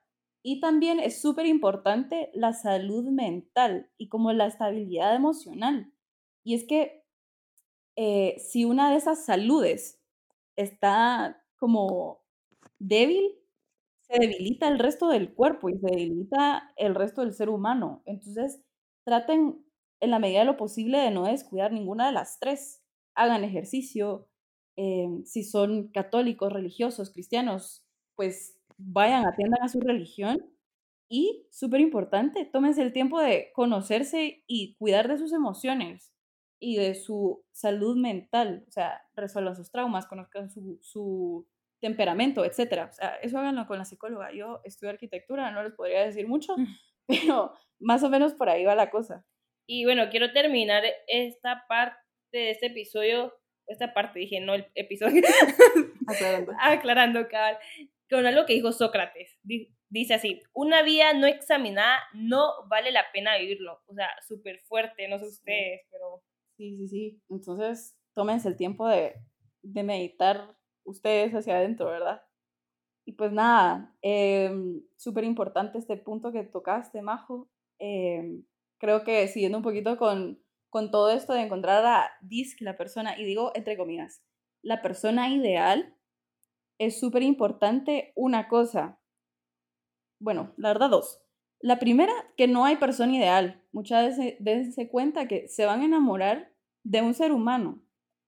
Y 0.47 0.59
también 0.59 0.99
es 0.99 1.19
súper 1.19 1.47
importante 1.47 2.29
la 2.35 2.53
salud 2.53 3.05
mental 3.05 3.89
y 3.97 4.09
como 4.09 4.31
la 4.31 4.45
estabilidad 4.45 5.15
emocional. 5.15 5.91
Y 6.43 6.53
es 6.53 6.65
que 6.65 7.03
eh, 7.95 8.35
si 8.37 8.63
una 8.63 8.91
de 8.91 8.97
esas 8.97 9.25
saludes 9.25 9.99
está 10.55 11.43
como 11.57 12.21
débil, 12.77 13.31
se 14.01 14.19
debilita 14.19 14.67
el 14.67 14.77
resto 14.77 15.09
del 15.09 15.33
cuerpo 15.33 15.69
y 15.69 15.79
se 15.79 15.87
debilita 15.87 16.71
el 16.75 16.93
resto 16.93 17.21
del 17.21 17.33
ser 17.33 17.49
humano. 17.49 18.03
Entonces, 18.05 18.61
traten 19.03 19.65
en 19.99 20.11
la 20.11 20.19
medida 20.19 20.41
de 20.41 20.45
lo 20.45 20.57
posible 20.57 20.99
de 20.99 21.09
no 21.09 21.25
descuidar 21.25 21.71
ninguna 21.71 22.05
de 22.05 22.13
las 22.13 22.37
tres. 22.39 22.83
Hagan 23.15 23.43
ejercicio. 23.43 24.29
Em, 24.75 25.25
si 25.25 25.43
son 25.43 25.87
católicos, 25.87 26.53
religiosos, 26.53 27.09
cristianos, 27.09 27.83
pues 28.15 28.59
vayan, 28.77 29.25
atiendan 29.25 29.63
a 29.63 29.69
su 29.69 29.79
religión. 29.79 30.51
Y, 31.07 31.47
súper 31.51 31.81
importante, 31.81 32.45
tómense 32.45 32.81
el 32.81 32.91
tiempo 32.91 33.21
de 33.21 33.51
conocerse 33.53 34.43
y 34.47 34.75
cuidar 34.77 35.07
de 35.07 35.17
sus 35.17 35.33
emociones 35.33 36.11
y 36.59 36.77
de 36.77 36.95
su 36.95 37.45
salud 37.51 37.95
mental. 37.95 38.65
O 38.67 38.71
sea, 38.71 39.01
resuelvan 39.15 39.55
sus 39.55 39.71
traumas, 39.71 40.07
conozcan 40.07 40.49
su, 40.49 40.79
su 40.81 41.47
temperamento, 41.79 42.43
etc. 42.43 42.87
O 42.89 42.93
sea, 42.93 43.15
eso 43.21 43.37
háganlo 43.37 43.67
con 43.67 43.77
la 43.77 43.85
psicóloga. 43.85 44.31
Yo 44.33 44.61
estudio 44.63 44.91
arquitectura, 44.91 45.51
no 45.51 45.63
les 45.63 45.73
podría 45.73 46.03
decir 46.03 46.27
mucho, 46.27 46.57
mm. 46.57 46.65
pero 47.07 47.53
más 47.79 48.03
o 48.03 48.09
menos 48.09 48.33
por 48.33 48.49
ahí 48.49 48.65
va 48.65 48.75
la 48.75 48.89
cosa. 48.89 49.25
Y 49.67 49.85
bueno, 49.85 50.09
quiero 50.09 50.31
terminar 50.31 50.83
esta 51.07 51.65
parte 51.67 51.97
de 52.31 52.51
este 52.51 52.67
episodio, 52.67 53.33
esta 53.67 53.93
parte, 53.93 54.19
dije, 54.19 54.39
no 54.39 54.53
el 54.53 54.67
episodio, 54.75 55.23
aclarando, 56.07 56.51
aclarando 56.59 57.27
cabal, 57.27 57.57
con 58.09 58.25
algo 58.25 58.45
que 58.45 58.53
dijo 58.53 58.71
Sócrates. 58.71 59.39
Dice 59.89 60.13
así, 60.13 60.41
una 60.53 60.81
vida 60.83 61.13
no 61.13 61.27
examinada 61.27 61.99
no 62.13 62.67
vale 62.67 62.91
la 62.91 63.05
pena 63.13 63.37
vivirlo. 63.37 63.81
O 63.87 63.93
sea, 63.93 64.09
súper 64.27 64.59
fuerte, 64.61 65.07
no 65.07 65.19
sé 65.19 65.25
ustedes, 65.25 65.81
pero... 65.91 66.23
Sí, 66.57 66.77
sí, 66.77 66.87
sí. 66.87 67.21
Entonces, 67.29 67.97
tómense 68.13 68.47
el 68.47 68.57
tiempo 68.57 68.87
de, 68.87 69.15
de 69.61 69.83
meditar 69.83 70.55
ustedes 70.83 71.33
hacia 71.33 71.57
adentro, 71.57 71.87
¿verdad? 71.87 72.21
Y 73.05 73.13
pues 73.13 73.31
nada, 73.31 73.95
eh, 74.01 74.51
súper 74.95 75.23
importante 75.23 75.77
este 75.77 75.95
punto 75.97 76.31
que 76.31 76.43
tocaste, 76.43 77.01
Majo. 77.01 77.49
Eh, 77.79 78.41
creo 78.79 79.03
que 79.03 79.27
siguiendo 79.27 79.59
un 79.59 79.63
poquito 79.63 79.97
con, 79.97 80.41
con 80.69 80.89
todo 80.89 81.11
esto 81.11 81.33
de 81.33 81.41
encontrar 81.41 81.85
a 81.85 82.11
DISC, 82.21 82.61
la 82.61 82.77
persona, 82.77 83.19
y 83.19 83.25
digo 83.25 83.51
entre 83.53 83.77
comillas, 83.77 84.23
la 84.63 84.81
persona 84.81 85.29
ideal, 85.29 85.95
es 86.77 86.99
súper 86.99 87.23
importante 87.23 88.13
una 88.15 88.47
cosa. 88.47 88.99
Bueno, 90.19 90.53
la 90.57 90.69
verdad, 90.69 90.89
dos. 90.89 91.21
La 91.59 91.79
primera, 91.79 92.13
que 92.37 92.47
no 92.47 92.65
hay 92.65 92.77
persona 92.77 93.15
ideal. 93.15 93.63
Muchas 93.71 94.17
veces 94.17 94.35
dense 94.39 94.89
cuenta 94.89 95.27
que 95.27 95.47
se 95.47 95.65
van 95.65 95.81
a 95.81 95.85
enamorar 95.85 96.53
de 96.83 97.01
un 97.01 97.13
ser 97.13 97.31
humano. 97.31 97.81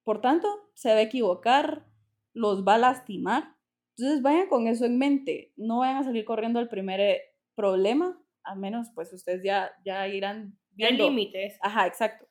Por 0.03 0.21
tanto, 0.21 0.47
se 0.73 0.89
va 0.89 0.95
a 0.95 1.01
equivocar, 1.01 1.85
los 2.33 2.65
va 2.65 2.75
a 2.75 2.79
lastimar. 2.79 3.55
Entonces 3.97 4.21
vayan 4.21 4.47
con 4.47 4.67
eso 4.67 4.85
en 4.85 4.97
mente. 4.97 5.53
No 5.55 5.79
vayan 5.79 5.97
a 5.97 6.03
salir 6.03 6.25
corriendo 6.25 6.59
al 6.59 6.69
primer 6.69 7.19
problema 7.55 8.19
al 8.47 8.57
menos 8.57 8.87
pues 8.95 9.13
ustedes 9.13 9.43
ya, 9.43 9.71
ya 9.85 10.07
irán 10.07 10.57
viendo. 10.71 11.03
límites. 11.03 11.57
Ajá, 11.61 11.85
exacto. 11.85 12.27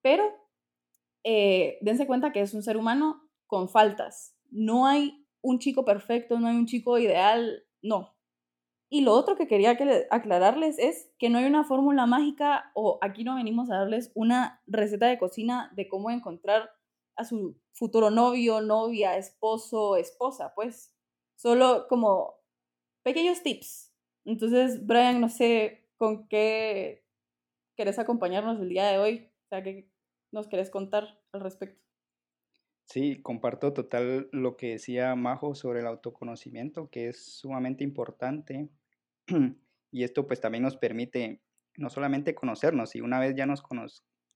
Pero 0.00 0.24
eh, 1.24 1.78
dense 1.80 2.06
cuenta 2.06 2.32
que 2.32 2.40
es 2.40 2.54
un 2.54 2.62
ser 2.62 2.76
humano 2.76 3.28
con 3.46 3.68
faltas. 3.68 4.36
No 4.50 4.86
hay 4.86 5.25
un 5.46 5.58
chico 5.58 5.84
perfecto, 5.84 6.38
no 6.38 6.48
hay 6.48 6.56
un 6.56 6.66
chico 6.66 6.98
ideal, 6.98 7.64
no. 7.82 8.16
Y 8.90 9.02
lo 9.02 9.12
otro 9.12 9.36
que 9.36 9.48
quería 9.48 9.76
que 9.76 10.06
aclararles 10.10 10.78
es 10.78 11.10
que 11.18 11.28
no 11.28 11.38
hay 11.38 11.44
una 11.46 11.64
fórmula 11.64 12.06
mágica 12.06 12.70
o 12.74 12.98
aquí 13.02 13.24
no 13.24 13.34
venimos 13.36 13.70
a 13.70 13.78
darles 13.78 14.12
una 14.14 14.62
receta 14.66 15.06
de 15.08 15.18
cocina 15.18 15.72
de 15.74 15.88
cómo 15.88 16.10
encontrar 16.10 16.70
a 17.16 17.24
su 17.24 17.58
futuro 17.72 18.10
novio, 18.10 18.60
novia, 18.60 19.16
esposo, 19.16 19.96
esposa, 19.96 20.52
pues. 20.54 20.94
Solo 21.36 21.86
como 21.88 22.34
pequeños 23.02 23.42
tips 23.42 23.86
entonces, 24.26 24.84
Brian, 24.84 25.20
no 25.20 25.28
sé 25.28 25.88
con 25.96 26.26
qué 26.28 27.06
querés 27.76 27.98
acompañarnos 27.98 28.60
el 28.60 28.68
día 28.68 28.86
de 28.88 28.98
hoy, 28.98 29.30
o 29.44 29.48
sea, 29.48 29.62
qué 29.62 29.88
nos 30.32 30.48
querés 30.48 30.68
contar 30.68 31.20
al 31.32 31.40
respecto. 31.40 31.85
Sí, 32.86 33.20
comparto 33.20 33.72
total 33.72 34.28
lo 34.30 34.56
que 34.56 34.70
decía 34.70 35.14
Majo 35.16 35.54
sobre 35.54 35.80
el 35.80 35.86
autoconocimiento, 35.86 36.88
que 36.88 37.08
es 37.08 37.24
sumamente 37.24 37.82
importante. 37.82 38.68
y 39.90 40.04
esto 40.04 40.26
pues 40.26 40.40
también 40.40 40.62
nos 40.62 40.76
permite 40.76 41.42
no 41.76 41.90
solamente 41.90 42.34
conocernos, 42.34 42.94
y 42.94 43.00
una 43.00 43.20
vez 43.20 43.34
ya 43.34 43.44
nos, 43.44 43.62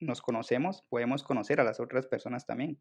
nos 0.00 0.20
conocemos, 0.20 0.82
podemos 0.90 1.22
conocer 1.22 1.60
a 1.60 1.64
las 1.64 1.80
otras 1.80 2.06
personas 2.06 2.44
también. 2.44 2.78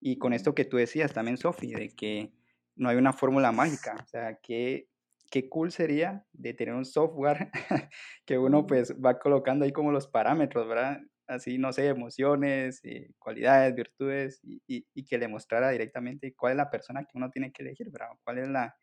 Y 0.00 0.16
con 0.16 0.32
esto 0.32 0.54
que 0.54 0.64
tú 0.64 0.76
decías 0.78 1.12
también, 1.12 1.36
Sofi, 1.36 1.72
de 1.72 1.90
que 1.90 2.32
no 2.76 2.88
hay 2.88 2.96
una 2.96 3.12
fórmula 3.12 3.52
mágica, 3.52 3.96
o 4.02 4.06
sea, 4.06 4.38
que 4.40 4.88
qué 5.30 5.48
cool 5.48 5.70
sería 5.72 6.24
de 6.32 6.54
tener 6.54 6.74
un 6.74 6.84
software 6.84 7.50
que 8.24 8.38
uno 8.38 8.66
pues 8.66 8.94
va 8.94 9.18
colocando 9.18 9.64
ahí 9.64 9.72
como 9.72 9.92
los 9.92 10.06
parámetros, 10.06 10.68
¿verdad? 10.68 11.00
Así, 11.30 11.58
no 11.58 11.72
sé, 11.72 11.86
emociones, 11.86 12.80
eh, 12.82 13.12
cualidades, 13.20 13.72
virtudes, 13.76 14.40
y, 14.42 14.60
y, 14.66 15.04
que 15.04 15.16
le 15.16 15.28
mostrara 15.28 15.70
directamente 15.70 16.34
cuál 16.34 16.54
es 16.54 16.56
la 16.56 16.70
persona 16.70 17.04
que 17.04 17.16
uno 17.16 17.30
tiene 17.30 17.52
que 17.52 17.62
elegir, 17.62 17.88
¿verdad? 17.88 18.08
Cuál 18.24 18.38
es 18.38 18.48
la, 18.48 18.74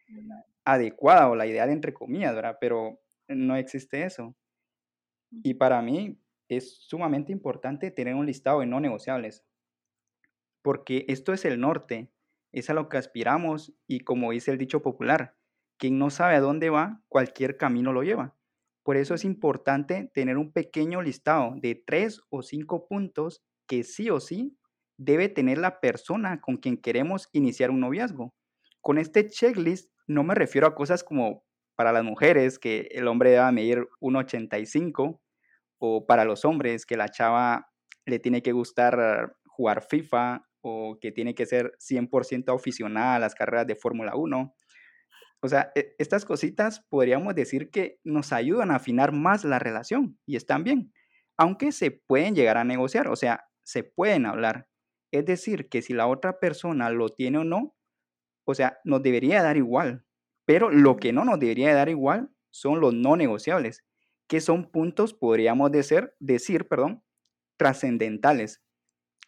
adecuada 0.63 1.27
o 1.29 1.35
la 1.35 1.45
ideal 1.45 1.69
entre 1.69 1.93
comillas, 1.93 2.33
¿verdad? 2.33 2.57
Pero 2.61 3.01
no 3.27 3.57
existe 3.57 4.05
eso. 4.05 4.33
Y 5.43 5.55
para 5.55 5.81
mí 5.81 6.21
es 6.47 6.77
sumamente 6.77 7.33
importante 7.33 7.91
tener 7.91 8.15
un 8.15 8.25
listado 8.25 8.61
de 8.61 8.65
no 8.65 8.79
negociables, 8.79 9.43
porque 10.61 11.03
esto 11.09 11.33
es 11.33 11.43
el 11.43 11.59
norte, 11.59 12.13
es 12.53 12.69
a 12.69 12.73
lo 12.73 12.87
que 12.87 12.95
aspiramos 12.95 13.73
y 13.87 13.99
como 14.05 14.31
dice 14.31 14.51
el 14.51 14.57
dicho 14.57 14.81
popular, 14.81 15.35
quien 15.77 15.99
no 15.99 16.11
sabe 16.11 16.35
a 16.35 16.39
dónde 16.39 16.69
va, 16.69 17.03
cualquier 17.09 17.57
camino 17.57 17.91
lo 17.91 18.03
lleva. 18.03 18.36
Por 18.87 18.95
eso 18.95 19.15
es 19.15 19.25
importante 19.25 20.09
tener 20.13 20.37
un 20.37 20.53
pequeño 20.53 21.01
listado 21.01 21.55
de 21.57 21.75
tres 21.75 22.21
o 22.29 22.41
cinco 22.41 22.87
puntos 22.87 23.43
que 23.67 23.83
sí 23.83 24.09
o 24.09 24.21
sí 24.21 24.57
debe 24.97 25.27
tener 25.27 25.57
la 25.57 25.81
persona 25.81 26.39
con 26.39 26.55
quien 26.55 26.77
queremos 26.77 27.27
iniciar 27.33 27.69
un 27.69 27.81
noviazgo. 27.81 28.33
Con 28.79 28.97
este 28.97 29.27
checklist 29.27 29.91
no 30.07 30.23
me 30.23 30.35
refiero 30.35 30.67
a 30.67 30.73
cosas 30.73 31.03
como 31.03 31.43
para 31.75 31.91
las 31.91 32.05
mujeres 32.05 32.59
que 32.59 32.87
el 32.91 33.09
hombre 33.09 33.31
deba 33.31 33.51
medir 33.51 33.89
1,85 33.99 35.19
o 35.79 36.05
para 36.05 36.23
los 36.23 36.45
hombres 36.45 36.85
que 36.85 36.95
la 36.95 37.09
chava 37.09 37.67
le 38.05 38.19
tiene 38.19 38.41
que 38.41 38.53
gustar 38.53 39.35
jugar 39.47 39.83
FIFA 39.83 40.47
o 40.61 40.97
que 41.01 41.11
tiene 41.11 41.35
que 41.35 41.45
ser 41.45 41.73
100% 41.79 42.55
aficionada 42.55 43.15
a 43.15 43.19
las 43.19 43.35
carreras 43.35 43.67
de 43.67 43.75
Fórmula 43.75 44.15
1 44.15 44.55
o 45.41 45.47
sea, 45.47 45.71
e, 45.75 45.95
estas 45.99 46.25
cositas 46.25 46.85
podríamos 46.89 47.35
decir 47.35 47.69
que 47.69 47.99
nos 48.03 48.33
ayudan 48.33 48.71
a 48.71 48.75
afinar 48.75 49.11
más 49.11 49.43
la 49.43 49.59
relación 49.59 50.19
y 50.25 50.35
están 50.35 50.63
bien, 50.63 50.93
aunque 51.37 51.71
se 51.71 51.91
pueden 51.91 52.35
llegar 52.35 52.57
a 52.57 52.63
negociar, 52.63 53.07
o 53.07 53.15
sea, 53.15 53.45
se 53.63 53.83
pueden 53.83 54.25
hablar. 54.25 54.67
Es 55.11 55.25
decir, 55.25 55.69
que 55.69 55.81
si 55.81 55.93
la 55.93 56.07
otra 56.07 56.39
persona 56.39 56.89
lo 56.89 57.09
tiene 57.09 57.39
o 57.39 57.43
no, 57.43 57.75
o 58.45 58.55
sea, 58.55 58.79
nos 58.83 59.03
debería 59.03 59.43
dar 59.43 59.57
igual. 59.57 60.05
Pero 60.45 60.69
lo 60.69 60.97
que 60.97 61.13
no 61.13 61.25
nos 61.25 61.39
debería 61.39 61.75
dar 61.75 61.89
igual 61.89 62.31
son 62.49 62.79
los 62.79 62.93
no 62.93 63.15
negociables, 63.17 63.83
que 64.27 64.41
son 64.41 64.71
puntos, 64.71 65.13
podríamos 65.13 65.71
decir, 65.71 66.13
decir 66.19 66.67
perdón, 66.67 67.03
trascendentales, 67.57 68.63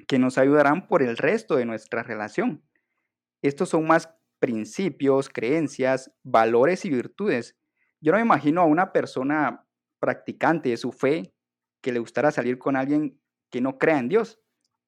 que 0.08 0.20
nos 0.20 0.38
ayudarán 0.38 0.88
por 0.88 1.04
el 1.04 1.18
resto 1.18 1.56
de 1.56 1.66
nuestra 1.66 2.04
relación. 2.04 2.64
Estos 3.42 3.70
son 3.70 3.86
más 3.88 4.10
principios, 4.40 5.30
creencias, 5.30 6.12
valores 6.24 6.86
y 6.86 6.90
virtudes. 6.90 7.58
Yo 8.02 8.12
no 8.12 8.18
me 8.18 8.24
imagino 8.24 8.62
a 8.62 8.66
una 8.66 8.92
persona 8.92 9.68
practicante 10.00 10.70
de 10.70 10.78
su 10.78 10.92
fe 10.92 11.34
que 11.82 11.92
le 11.92 12.00
gustara 12.00 12.32
salir 12.32 12.58
con 12.58 12.76
alguien 12.76 13.20
que 13.50 13.62
no 13.62 13.78
crea 13.78 14.00
en 14.00 14.10
Dios, 14.10 14.40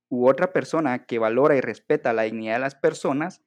u 0.09 0.27
otra 0.27 0.51
persona 0.51 1.05
que 1.05 1.19
valora 1.19 1.55
y 1.55 1.61
respeta 1.61 2.13
la 2.13 2.23
dignidad 2.23 2.55
de 2.55 2.59
las 2.59 2.75
personas, 2.75 3.41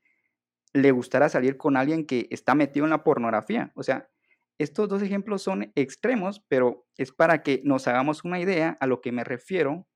le 0.73 0.91
gustará 0.93 1.29
salir 1.29 1.57
con 1.57 1.77
alguien 1.77 2.07
que 2.07 2.27
está 2.31 2.55
metido 2.55 2.87
en 2.87 2.91
la 2.91 3.05
pornografía. 3.05 3.71
O 3.75 3.83
sea, 3.83 4.11
estos 4.59 4.89
dos 4.89 5.03
ejemplos 5.03 5.43
son 5.43 5.73
extremos, 5.75 6.41
pero 6.49 6.87
es 6.97 7.13
para 7.13 7.43
que 7.43 7.61
nos 7.65 7.87
hagamos 7.87 8.25
una 8.25 8.41
idea 8.41 8.77
a 8.81 8.87
lo 8.87 9.01
que 9.03 9.13
me 9.13 9.25
refiero 9.25 9.87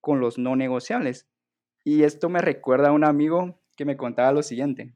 con 0.00 0.18
los 0.18 0.38
no 0.38 0.56
negociables. 0.56 1.28
Y 1.84 2.02
esto 2.02 2.28
me 2.28 2.40
recuerda 2.40 2.88
a 2.88 2.92
un 2.92 3.04
amigo 3.04 3.62
que 3.76 3.84
me 3.84 3.96
contaba 3.96 4.32
lo 4.32 4.42
siguiente. 4.42 4.94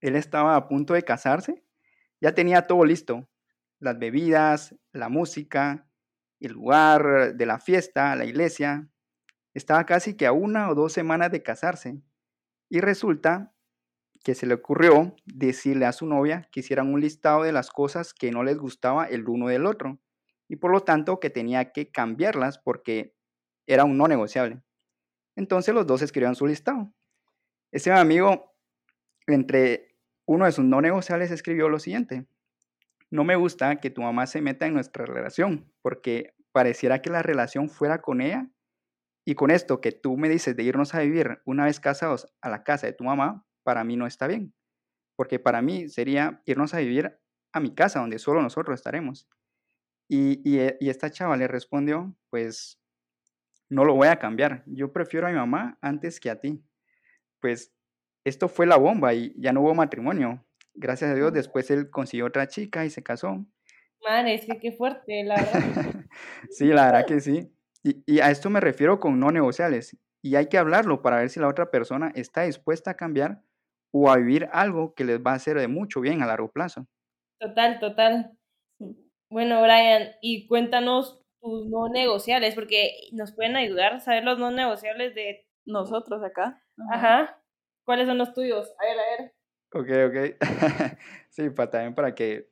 Él 0.00 0.16
estaba 0.16 0.56
a 0.56 0.68
punto 0.68 0.94
de 0.94 1.02
casarse, 1.02 1.62
ya 2.20 2.34
tenía 2.34 2.66
todo 2.66 2.84
listo, 2.84 3.28
las 3.78 3.98
bebidas, 3.98 4.74
la 4.92 5.08
música, 5.08 5.88
el 6.38 6.52
lugar 6.52 7.34
de 7.34 7.46
la 7.46 7.58
fiesta, 7.58 8.14
la 8.16 8.24
iglesia. 8.24 8.88
Estaba 9.54 9.84
casi 9.86 10.14
que 10.14 10.26
a 10.26 10.32
una 10.32 10.70
o 10.70 10.74
dos 10.74 10.92
semanas 10.92 11.30
de 11.30 11.42
casarse. 11.42 12.00
Y 12.68 12.80
resulta 12.80 13.52
que 14.22 14.34
se 14.34 14.46
le 14.46 14.54
ocurrió 14.54 15.16
decirle 15.24 15.86
a 15.86 15.92
su 15.92 16.06
novia 16.06 16.48
que 16.52 16.60
hicieran 16.60 16.92
un 16.92 17.00
listado 17.00 17.42
de 17.42 17.52
las 17.52 17.70
cosas 17.70 18.12
que 18.12 18.30
no 18.30 18.44
les 18.44 18.58
gustaba 18.58 19.06
el 19.06 19.26
uno 19.28 19.48
del 19.48 19.66
otro. 19.66 19.98
Y 20.46 20.56
por 20.56 20.72
lo 20.72 20.80
tanto 20.80 21.20
que 21.20 21.30
tenía 21.30 21.72
que 21.72 21.90
cambiarlas 21.90 22.58
porque 22.58 23.16
era 23.66 23.84
un 23.84 23.96
no 23.96 24.08
negociable. 24.08 24.62
Entonces 25.36 25.74
los 25.74 25.86
dos 25.86 26.02
escribieron 26.02 26.34
su 26.34 26.46
listado. 26.46 26.92
Ese 27.72 27.92
amigo, 27.92 28.52
entre 29.26 29.89
uno 30.30 30.44
de 30.44 30.52
sus 30.52 30.64
no 30.64 30.80
negociables, 30.80 31.32
escribió 31.32 31.68
lo 31.68 31.80
siguiente. 31.80 32.24
No 33.10 33.24
me 33.24 33.34
gusta 33.34 33.80
que 33.80 33.90
tu 33.90 34.02
mamá 34.02 34.28
se 34.28 34.40
meta 34.40 34.64
en 34.64 34.74
nuestra 34.74 35.04
relación, 35.04 35.72
porque 35.82 36.36
pareciera 36.52 37.02
que 37.02 37.10
la 37.10 37.20
relación 37.20 37.68
fuera 37.68 38.00
con 38.00 38.20
ella. 38.20 38.48
Y 39.24 39.34
con 39.34 39.50
esto 39.50 39.80
que 39.80 39.90
tú 39.90 40.16
me 40.16 40.28
dices 40.28 40.54
de 40.54 40.62
irnos 40.62 40.94
a 40.94 41.00
vivir 41.00 41.40
una 41.46 41.64
vez 41.64 41.80
casados 41.80 42.32
a 42.42 42.48
la 42.48 42.62
casa 42.62 42.86
de 42.86 42.92
tu 42.92 43.02
mamá, 43.02 43.44
para 43.64 43.82
mí 43.82 43.96
no 43.96 44.06
está 44.06 44.28
bien. 44.28 44.54
Porque 45.16 45.40
para 45.40 45.62
mí 45.62 45.88
sería 45.88 46.40
irnos 46.46 46.74
a 46.74 46.78
vivir 46.78 47.18
a 47.52 47.58
mi 47.58 47.74
casa, 47.74 47.98
donde 47.98 48.20
solo 48.20 48.40
nosotros 48.40 48.78
estaremos. 48.78 49.28
Y, 50.06 50.48
y, 50.48 50.60
y 50.78 50.90
esta 50.90 51.10
chava 51.10 51.36
le 51.36 51.48
respondió, 51.48 52.14
pues 52.30 52.80
no 53.68 53.84
lo 53.84 53.96
voy 53.96 54.06
a 54.06 54.20
cambiar. 54.20 54.62
Yo 54.66 54.92
prefiero 54.92 55.26
a 55.26 55.30
mi 55.30 55.36
mamá 55.36 55.76
antes 55.80 56.20
que 56.20 56.30
a 56.30 56.40
ti. 56.40 56.62
Pues 57.40 57.74
esto 58.24 58.48
fue 58.48 58.66
la 58.66 58.76
bomba 58.76 59.14
y 59.14 59.34
ya 59.36 59.52
no 59.52 59.62
hubo 59.62 59.74
matrimonio. 59.74 60.44
Gracias 60.74 61.10
a 61.10 61.14
Dios, 61.14 61.32
después 61.32 61.70
él 61.70 61.90
consiguió 61.90 62.26
otra 62.26 62.48
chica 62.48 62.84
y 62.84 62.90
se 62.90 63.02
casó. 63.02 63.44
Madre, 64.02 64.34
es 64.34 64.46
que 64.46 64.58
qué 64.58 64.72
fuerte, 64.72 65.24
la 65.24 65.36
verdad. 65.36 65.94
sí, 66.50 66.66
la 66.66 66.86
verdad 66.86 67.06
que 67.06 67.20
sí. 67.20 67.52
Y, 67.82 68.02
y, 68.06 68.20
a 68.20 68.30
esto 68.30 68.50
me 68.50 68.60
refiero 68.60 69.00
con 69.00 69.18
no 69.18 69.30
negociables. 69.30 69.96
Y 70.22 70.36
hay 70.36 70.48
que 70.48 70.58
hablarlo 70.58 71.02
para 71.02 71.18
ver 71.18 71.30
si 71.30 71.40
la 71.40 71.48
otra 71.48 71.70
persona 71.70 72.12
está 72.14 72.42
dispuesta 72.42 72.92
a 72.92 72.96
cambiar 72.96 73.42
o 73.92 74.10
a 74.10 74.16
vivir 74.16 74.48
algo 74.52 74.94
que 74.94 75.04
les 75.04 75.18
va 75.20 75.32
a 75.32 75.36
hacer 75.36 75.58
de 75.58 75.68
mucho 75.68 76.00
bien 76.00 76.22
a 76.22 76.26
largo 76.26 76.50
plazo. 76.50 76.86
Total, 77.40 77.78
total. 77.80 78.32
Bueno, 79.30 79.62
Brian, 79.62 80.10
y 80.20 80.46
cuéntanos 80.46 81.22
tus 81.40 81.66
no 81.68 81.88
negociables, 81.88 82.54
porque 82.54 82.92
nos 83.12 83.32
pueden 83.32 83.56
ayudar 83.56 83.94
a 83.94 84.00
saber 84.00 84.24
los 84.24 84.38
no 84.38 84.50
negociables 84.50 85.14
de 85.14 85.46
nosotros 85.64 86.22
acá. 86.22 86.62
Ajá. 86.92 87.39
¿Cuáles 87.90 88.06
son 88.06 88.18
los 88.18 88.32
tuyos? 88.32 88.72
A 88.78 88.84
ver, 88.84 88.98
a 89.00 89.02
ver. 89.18 89.34
Ok, 89.72 90.36
ok. 90.38 90.38
sí, 91.28 91.50
para, 91.50 91.70
también 91.70 91.92
para 91.92 92.14
que 92.14 92.48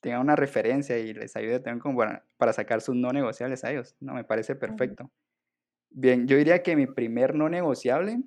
tengan 0.00 0.22
una 0.22 0.36
referencia 0.36 0.96
y 0.98 1.12
les 1.12 1.36
ayude 1.36 1.60
también 1.60 1.80
como 1.80 1.98
para, 1.98 2.24
para 2.38 2.54
sacar 2.54 2.80
sus 2.80 2.96
no 2.96 3.12
negociables 3.12 3.62
a 3.62 3.72
ellos. 3.72 3.94
No, 4.00 4.14
me 4.14 4.24
parece 4.24 4.56
perfecto. 4.56 5.10
Bien, 5.90 6.26
yo 6.26 6.38
diría 6.38 6.62
que 6.62 6.76
mi 6.76 6.86
primer 6.86 7.34
no 7.34 7.50
negociable 7.50 8.22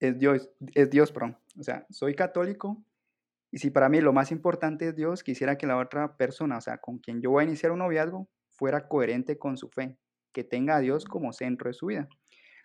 es 0.00 0.18
Dios, 0.18 0.48
es 0.74 0.88
Dios, 0.88 1.12
perdón. 1.12 1.36
O 1.60 1.62
sea, 1.62 1.84
soy 1.90 2.14
católico 2.14 2.82
y 3.50 3.58
si 3.58 3.68
para 3.68 3.90
mí 3.90 4.00
lo 4.00 4.14
más 4.14 4.32
importante 4.32 4.88
es 4.88 4.96
Dios, 4.96 5.22
quisiera 5.22 5.58
que 5.58 5.66
la 5.66 5.76
otra 5.76 6.16
persona, 6.16 6.56
o 6.56 6.60
sea, 6.62 6.78
con 6.78 6.96
quien 6.96 7.20
yo 7.20 7.32
voy 7.32 7.44
a 7.44 7.46
iniciar 7.46 7.72
un 7.72 7.80
noviazgo, 7.80 8.26
fuera 8.48 8.88
coherente 8.88 9.36
con 9.36 9.58
su 9.58 9.68
fe, 9.68 9.98
que 10.32 10.44
tenga 10.44 10.76
a 10.76 10.80
Dios 10.80 11.04
como 11.04 11.34
centro 11.34 11.68
de 11.68 11.74
su 11.74 11.88
vida. 11.88 12.08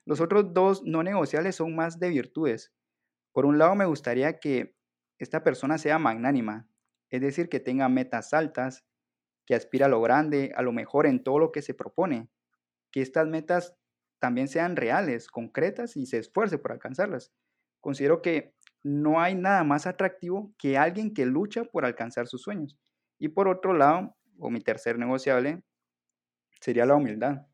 Los 0.08 0.22
otros 0.22 0.54
dos 0.54 0.84
no 0.86 1.04
negociables 1.04 1.58
son 1.58 1.76
más 1.76 2.00
de 2.00 2.08
virtudes. 2.08 2.72
Por 3.38 3.46
un 3.46 3.60
lado, 3.60 3.76
me 3.76 3.86
gustaría 3.86 4.40
que 4.40 4.76
esta 5.20 5.44
persona 5.44 5.78
sea 5.78 6.00
magnánima, 6.00 6.68
es 7.12 7.22
decir, 7.22 7.50
que 7.50 7.60
tenga 7.60 7.88
metas 7.88 8.34
altas, 8.34 8.84
que 9.46 9.54
aspira 9.54 9.86
a 9.86 9.90
lo 9.90 10.02
grande, 10.02 10.54
a 10.56 10.64
lo 10.64 10.72
mejor 10.72 11.06
en 11.06 11.22
todo 11.22 11.38
lo 11.38 11.52
que 11.52 11.62
se 11.62 11.76
propone, 11.76 12.32
que 12.92 13.04
estas 13.04 13.28
metas 13.28 13.76
también 14.18 14.48
sean 14.48 14.76
reales, 14.76 15.28
concretas 15.28 15.98
y 15.98 16.08
se 16.08 16.18
esfuerce 16.18 16.58
por 16.58 16.72
alcanzarlas. 16.72 17.32
Considero 17.80 18.24
que 18.24 18.56
no 18.82 19.22
hay 19.22 19.36
nada 19.36 19.64
más 19.64 19.86
atractivo 19.86 20.52
que 20.58 20.80
alguien 20.80 21.14
que 21.14 21.28
lucha 21.28 21.64
por 21.64 21.86
alcanzar 21.86 22.26
sus 22.26 22.42
sueños. 22.42 22.76
Y 23.20 23.28
por 23.28 23.50
otro 23.50 23.74
lado, 23.74 24.18
o 24.40 24.50
mi 24.50 24.62
tercer 24.62 24.98
negociable, 24.98 25.62
sería 26.60 26.88
la 26.88 26.96
humildad. 26.96 27.46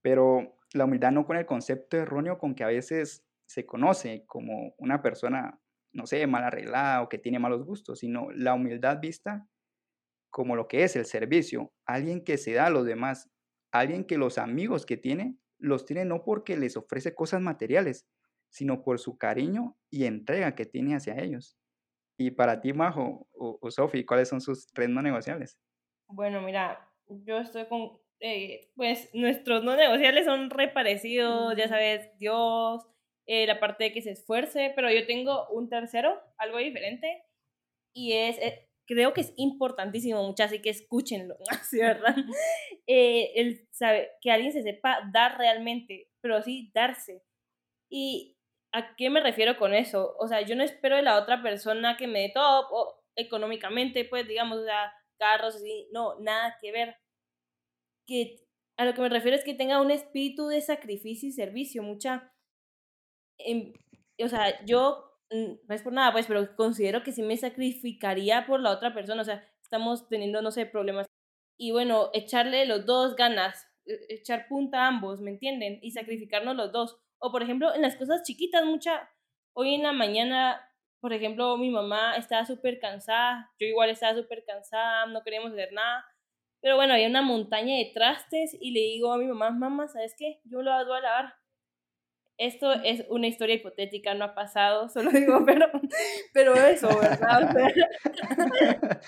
Pero 0.00 0.60
la 0.74 0.84
humildad 0.84 1.10
no 1.10 1.26
con 1.26 1.36
el 1.36 1.44
concepto 1.44 1.96
erróneo 1.96 2.38
con 2.38 2.54
que 2.54 2.62
a 2.62 2.68
veces 2.68 3.27
se 3.48 3.66
conoce 3.66 4.24
como 4.26 4.74
una 4.78 5.02
persona, 5.02 5.60
no 5.92 6.06
sé, 6.06 6.26
mal 6.26 6.44
arreglada 6.44 7.02
o 7.02 7.08
que 7.08 7.18
tiene 7.18 7.38
malos 7.38 7.64
gustos, 7.64 8.00
sino 8.00 8.30
la 8.30 8.54
humildad 8.54 9.00
vista 9.00 9.48
como 10.30 10.54
lo 10.54 10.68
que 10.68 10.84
es 10.84 10.94
el 10.96 11.06
servicio, 11.06 11.72
alguien 11.86 12.22
que 12.22 12.36
se 12.36 12.52
da 12.52 12.66
a 12.66 12.70
los 12.70 12.84
demás, 12.84 13.30
alguien 13.72 14.04
que 14.04 14.18
los 14.18 14.38
amigos 14.38 14.84
que 14.86 14.96
tiene 14.98 15.38
los 15.58 15.86
tiene 15.86 16.04
no 16.04 16.24
porque 16.24 16.56
les 16.56 16.76
ofrece 16.76 17.14
cosas 17.14 17.40
materiales, 17.40 18.06
sino 18.50 18.82
por 18.82 18.98
su 18.98 19.16
cariño 19.18 19.76
y 19.90 20.04
entrega 20.04 20.54
que 20.54 20.66
tiene 20.66 20.94
hacia 20.94 21.18
ellos. 21.18 21.58
Y 22.18 22.32
para 22.32 22.60
ti, 22.60 22.72
Majo 22.72 23.28
o, 23.32 23.58
o 23.60 23.70
Sofi, 23.70 24.04
¿cuáles 24.04 24.28
son 24.28 24.40
sus 24.40 24.66
tres 24.66 24.88
no 24.90 25.02
negociables? 25.02 25.58
Bueno, 26.08 26.42
mira, 26.42 26.90
yo 27.08 27.38
estoy 27.38 27.66
con, 27.66 27.98
eh, 28.20 28.70
pues 28.76 29.10
nuestros 29.14 29.64
no 29.64 29.76
negociables 29.76 30.26
son 30.26 30.50
re 30.50 30.68
parecidos, 30.68 31.56
ya 31.56 31.68
sabes, 31.68 32.10
Dios, 32.18 32.86
eh, 33.28 33.46
la 33.46 33.60
parte 33.60 33.84
de 33.84 33.92
que 33.92 34.00
se 34.00 34.12
esfuerce, 34.12 34.72
pero 34.74 34.90
yo 34.90 35.06
tengo 35.06 35.46
un 35.50 35.68
tercero, 35.68 36.18
algo 36.38 36.56
diferente, 36.56 37.24
y 37.94 38.14
es, 38.14 38.38
eh, 38.38 38.70
creo 38.86 39.12
que 39.12 39.20
es 39.20 39.34
importantísimo, 39.36 40.26
muchas, 40.26 40.46
así 40.46 40.62
que 40.62 40.70
escúchenlo, 40.70 41.36
¿sí, 41.70 41.78
¿verdad? 41.78 42.16
Eh, 42.90 43.32
el 43.34 43.68
saber 43.70 44.12
que 44.22 44.30
alguien 44.30 44.50
se 44.50 44.62
sepa 44.62 45.10
dar 45.12 45.36
realmente, 45.36 46.08
pero 46.22 46.40
sí 46.42 46.70
darse. 46.74 47.22
¿Y 47.90 48.38
a 48.72 48.96
qué 48.96 49.10
me 49.10 49.20
refiero 49.20 49.58
con 49.58 49.74
eso? 49.74 50.16
O 50.18 50.26
sea, 50.26 50.40
yo 50.40 50.56
no 50.56 50.64
espero 50.64 50.96
de 50.96 51.02
la 51.02 51.18
otra 51.20 51.42
persona 51.42 51.98
que 51.98 52.06
me 52.06 52.20
dé 52.20 52.30
todo, 52.32 52.66
o 52.70 53.02
económicamente, 53.14 54.06
pues, 54.06 54.26
digamos, 54.26 54.60
o 54.60 54.64
sea, 54.64 54.90
carros, 55.18 55.56
así, 55.56 55.88
no, 55.92 56.18
nada 56.20 56.56
que 56.62 56.72
ver. 56.72 56.96
Que 58.06 58.38
a 58.78 58.86
lo 58.86 58.94
que 58.94 59.02
me 59.02 59.10
refiero 59.10 59.36
es 59.36 59.44
que 59.44 59.52
tenga 59.52 59.82
un 59.82 59.90
espíritu 59.90 60.48
de 60.48 60.62
sacrificio 60.62 61.28
y 61.28 61.32
servicio, 61.32 61.82
mucha... 61.82 62.32
Em, 63.38 63.72
o 64.22 64.28
sea, 64.28 64.64
yo 64.64 65.08
no 65.30 65.74
es 65.74 65.82
por 65.82 65.92
nada, 65.92 66.12
pues, 66.12 66.26
pero 66.26 66.54
considero 66.56 67.02
que 67.02 67.12
sí 67.12 67.22
me 67.22 67.36
sacrificaría 67.36 68.46
por 68.46 68.60
la 68.60 68.70
otra 68.70 68.94
persona. 68.94 69.22
O 69.22 69.24
sea, 69.24 69.46
estamos 69.62 70.08
teniendo, 70.08 70.42
no 70.42 70.50
sé, 70.50 70.66
problemas. 70.66 71.06
Y 71.58 71.72
bueno, 71.72 72.10
echarle 72.14 72.66
los 72.66 72.86
dos 72.86 73.16
ganas, 73.16 73.66
echar 74.08 74.48
punta 74.48 74.84
a 74.84 74.88
ambos, 74.88 75.20
¿me 75.20 75.30
entienden? 75.30 75.78
Y 75.82 75.90
sacrificarnos 75.92 76.56
los 76.56 76.72
dos. 76.72 76.98
O 77.18 77.32
por 77.32 77.42
ejemplo, 77.42 77.74
en 77.74 77.82
las 77.82 77.96
cosas 77.96 78.22
chiquitas, 78.22 78.64
mucha. 78.64 79.10
Hoy 79.54 79.74
en 79.74 79.82
la 79.82 79.92
mañana, 79.92 80.60
por 81.00 81.12
ejemplo, 81.12 81.56
mi 81.58 81.70
mamá 81.70 82.16
estaba 82.16 82.44
súper 82.46 82.78
cansada, 82.80 83.50
yo 83.58 83.66
igual 83.66 83.90
estaba 83.90 84.14
súper 84.14 84.44
cansada, 84.44 85.06
no 85.06 85.22
queríamos 85.22 85.52
hacer 85.52 85.72
nada. 85.72 86.04
Pero 86.60 86.76
bueno, 86.76 86.94
había 86.94 87.08
una 87.08 87.22
montaña 87.22 87.76
de 87.76 87.90
trastes 87.94 88.56
y 88.60 88.72
le 88.72 88.80
digo 88.80 89.12
a 89.12 89.18
mi 89.18 89.26
mamá, 89.26 89.50
mamá, 89.50 89.88
¿sabes 89.88 90.14
qué? 90.18 90.40
Yo 90.44 90.62
lo 90.62 90.72
voy 90.86 90.98
a 90.98 91.00
lavar 91.00 91.34
esto 92.38 92.72
es 92.72 93.04
una 93.08 93.26
historia 93.26 93.56
hipotética, 93.56 94.14
no 94.14 94.24
ha 94.24 94.34
pasado, 94.34 94.88
solo 94.88 95.10
digo, 95.10 95.40
pero, 95.46 95.66
pero 96.32 96.54
eso, 96.54 96.88
¿verdad? 96.98 97.54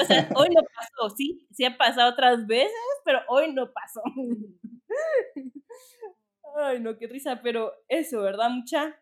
O 0.00 0.04
sea, 0.06 0.30
hoy 0.34 0.48
no 0.48 0.62
pasó, 0.62 1.14
sí, 1.14 1.46
sí 1.52 1.64
ha 1.66 1.76
pasado 1.76 2.10
otras 2.10 2.46
veces, 2.46 2.72
pero 3.04 3.20
hoy 3.28 3.52
no 3.52 3.70
pasó. 3.70 4.00
Ay, 6.56 6.80
no, 6.80 6.96
qué 6.96 7.06
risa, 7.06 7.40
pero 7.42 7.72
eso, 7.88 8.22
¿verdad, 8.22 8.48
mucha? 8.48 8.98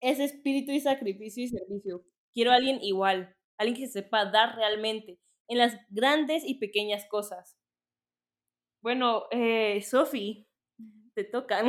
Ese 0.00 0.24
espíritu 0.24 0.72
y 0.72 0.80
sacrificio 0.80 1.44
y 1.44 1.48
servicio. 1.48 2.04
quiero 2.32 2.50
a 2.52 2.56
alguien 2.56 2.78
igual, 2.82 3.36
alguien 3.58 3.78
que 3.78 3.88
sepa 3.88 4.24
dar 4.26 4.56
realmente, 4.56 5.20
en 5.48 5.58
las 5.58 5.76
grandes 5.90 6.44
y 6.44 6.58
pequeñas 6.58 7.06
cosas. 7.06 7.56
Bueno, 8.82 9.24
eh, 9.30 9.80
Sofi, 9.82 10.46
te 11.14 11.24
tocan. 11.24 11.66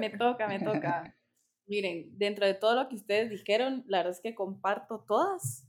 me 0.00 0.10
toca, 0.10 0.48
me 0.48 0.60
toca. 0.60 1.16
Miren, 1.66 2.18
dentro 2.18 2.46
de 2.46 2.54
todo 2.54 2.74
lo 2.74 2.88
que 2.88 2.96
ustedes 2.96 3.30
dijeron, 3.30 3.84
la 3.86 3.98
verdad 3.98 4.12
es 4.12 4.20
que 4.20 4.34
comparto 4.34 5.04
todas. 5.06 5.66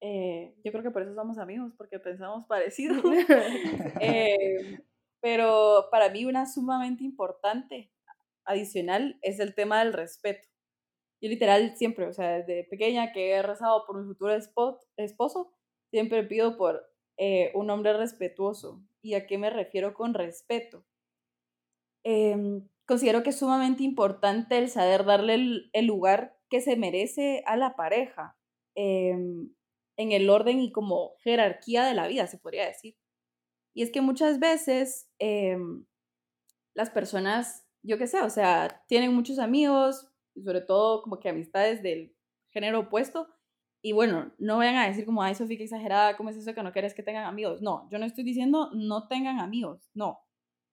Eh, 0.00 0.54
yo 0.64 0.72
creo 0.72 0.82
que 0.82 0.90
por 0.90 1.02
eso 1.02 1.14
somos 1.14 1.38
amigos, 1.38 1.72
porque 1.76 1.98
pensamos 1.98 2.46
parecido. 2.46 2.94
Eh, 4.00 4.80
pero 5.20 5.88
para 5.90 6.10
mí 6.10 6.24
una 6.24 6.46
sumamente 6.46 7.04
importante, 7.04 7.90
adicional, 8.44 9.18
es 9.22 9.40
el 9.40 9.54
tema 9.54 9.80
del 9.80 9.92
respeto. 9.92 10.46
Yo 11.20 11.30
literal 11.30 11.76
siempre, 11.76 12.06
o 12.06 12.12
sea, 12.12 12.38
desde 12.38 12.64
pequeña 12.64 13.12
que 13.12 13.30
he 13.30 13.42
rezado 13.42 13.84
por 13.86 13.98
mi 13.98 14.06
futuro 14.06 14.34
esposo, 14.34 15.52
siempre 15.90 16.22
pido 16.24 16.56
por 16.56 16.86
eh, 17.18 17.50
un 17.54 17.70
hombre 17.70 17.94
respetuoso. 17.94 18.82
¿Y 19.02 19.14
a 19.14 19.26
qué 19.26 19.38
me 19.38 19.50
refiero 19.50 19.94
con 19.94 20.14
respeto? 20.14 20.84
Em, 22.08 22.68
considero 22.86 23.24
que 23.24 23.30
es 23.30 23.38
sumamente 23.40 23.82
importante 23.82 24.56
el 24.58 24.68
saber 24.68 25.04
darle 25.04 25.34
el, 25.72 25.86
lugar 25.86 26.38
que 26.48 26.60
se 26.60 26.76
merece 26.76 27.42
a 27.46 27.56
la 27.56 27.74
pareja 27.74 28.38
em, 28.76 29.52
en 29.96 30.12
el 30.12 30.30
orden 30.30 30.60
y 30.60 30.70
como 30.70 31.16
jerarquía 31.24 31.84
de 31.84 31.94
la 31.94 32.06
vida, 32.06 32.28
se 32.28 32.38
podría 32.38 32.64
decir. 32.64 32.96
Y 33.74 33.82
es 33.82 33.90
que 33.90 34.02
muchas 34.02 34.38
veces 34.38 35.10
em, 35.18 35.84
las 36.74 36.90
personas, 36.90 37.66
yo 37.82 37.98
qué 37.98 38.06
sé, 38.06 38.22
o 38.22 38.30
sea, 38.30 38.84
tienen 38.86 39.12
muchos 39.12 39.40
amigos, 39.40 40.08
sobre 40.36 40.60
todo 40.60 41.02
como 41.02 41.18
que 41.18 41.28
amistades 41.30 41.82
del 41.82 42.14
género 42.50 42.80
opuesto, 42.82 43.26
y 43.82 43.90
bueno, 43.90 44.32
no 44.38 44.58
vayan 44.58 44.76
a 44.76 44.86
decir 44.86 45.06
como, 45.06 45.24
ay, 45.24 45.34
Sofía, 45.34 45.56
qué 45.58 45.64
exagerada, 45.64 46.16
¿cómo 46.16 46.30
es 46.30 46.36
eso 46.36 46.54
que 46.54 46.62
no 46.62 46.72
quieres 46.72 46.94
que 46.94 47.02
tengan 47.02 47.24
amigos? 47.24 47.62
No, 47.62 47.88
yo 47.90 47.98
no 47.98 48.06
estoy 48.06 48.22
diciendo 48.22 48.70
no 48.74 49.08
tengan 49.08 49.40
amigos, 49.40 49.90
no. 49.92 50.20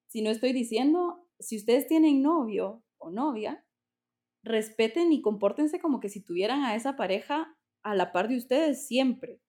Si 0.06 0.22
no 0.22 0.30
estoy 0.30 0.52
diciendo, 0.52 1.23
si 1.38 1.56
ustedes 1.56 1.86
tienen 1.86 2.22
novio 2.22 2.82
o 2.98 3.10
novia, 3.10 3.66
respeten 4.42 5.12
y 5.12 5.22
compórtense 5.22 5.80
como 5.80 6.00
que 6.00 6.08
si 6.08 6.20
tuvieran 6.20 6.62
a 6.62 6.74
esa 6.74 6.96
pareja 6.96 7.56
a 7.82 7.94
la 7.94 8.12
par 8.12 8.28
de 8.28 8.36
ustedes 8.36 8.86
siempre. 8.86 9.40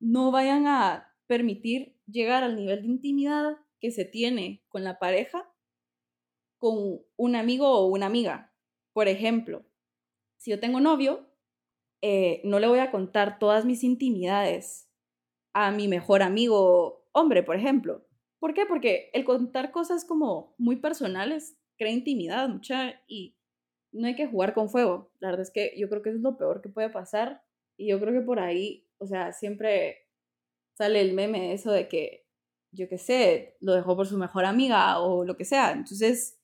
No 0.00 0.30
vayan 0.30 0.66
a 0.66 1.14
permitir 1.26 1.96
llegar 2.06 2.42
al 2.42 2.56
nivel 2.56 2.82
de 2.82 2.88
intimidad 2.88 3.56
que 3.80 3.90
se 3.90 4.04
tiene 4.04 4.64
con 4.68 4.84
la 4.84 4.98
pareja 4.98 5.50
con 6.58 7.00
un 7.16 7.36
amigo 7.36 7.70
o 7.70 7.86
una 7.86 8.06
amiga. 8.06 8.54
Por 8.92 9.08
ejemplo, 9.08 9.64
si 10.36 10.50
yo 10.50 10.60
tengo 10.60 10.80
novio, 10.80 11.26
eh, 12.02 12.42
no 12.44 12.58
le 12.58 12.66
voy 12.66 12.78
a 12.78 12.90
contar 12.90 13.38
todas 13.38 13.64
mis 13.64 13.82
intimidades 13.82 14.88
a 15.52 15.70
mi 15.70 15.88
mejor 15.88 16.22
amigo 16.22 17.08
hombre, 17.12 17.42
por 17.42 17.56
ejemplo. 17.56 18.06
¿Por 18.40 18.54
qué? 18.54 18.66
Porque 18.66 19.10
el 19.12 19.24
contar 19.24 19.70
cosas 19.70 20.04
como 20.04 20.54
muy 20.58 20.76
personales 20.76 21.56
crea 21.78 21.92
intimidad 21.92 22.48
mucha 22.48 23.00
y 23.06 23.36
no 23.92 24.06
hay 24.06 24.16
que 24.16 24.26
jugar 24.26 24.54
con 24.54 24.70
fuego. 24.70 25.12
La 25.20 25.28
verdad 25.28 25.42
es 25.42 25.52
que 25.52 25.74
yo 25.78 25.88
creo 25.88 26.02
que 26.02 26.10
eso 26.10 26.16
es 26.16 26.22
lo 26.22 26.36
peor 26.36 26.62
que 26.62 26.68
puede 26.68 26.90
pasar 26.90 27.42
y 27.76 27.88
yo 27.88 28.00
creo 28.00 28.12
que 28.12 28.24
por 28.24 28.40
ahí, 28.40 28.88
o 28.98 29.06
sea, 29.06 29.32
siempre 29.32 30.08
sale 30.76 31.00
el 31.00 31.12
meme 31.12 31.52
eso 31.52 31.70
de 31.70 31.88
que, 31.88 32.26
yo 32.72 32.88
qué 32.88 32.98
sé, 32.98 33.56
lo 33.60 33.74
dejó 33.74 33.96
por 33.96 34.06
su 34.06 34.16
mejor 34.16 34.44
amiga 34.44 35.00
o 35.00 35.24
lo 35.24 35.36
que 35.36 35.44
sea. 35.44 35.72
Entonces, 35.72 36.38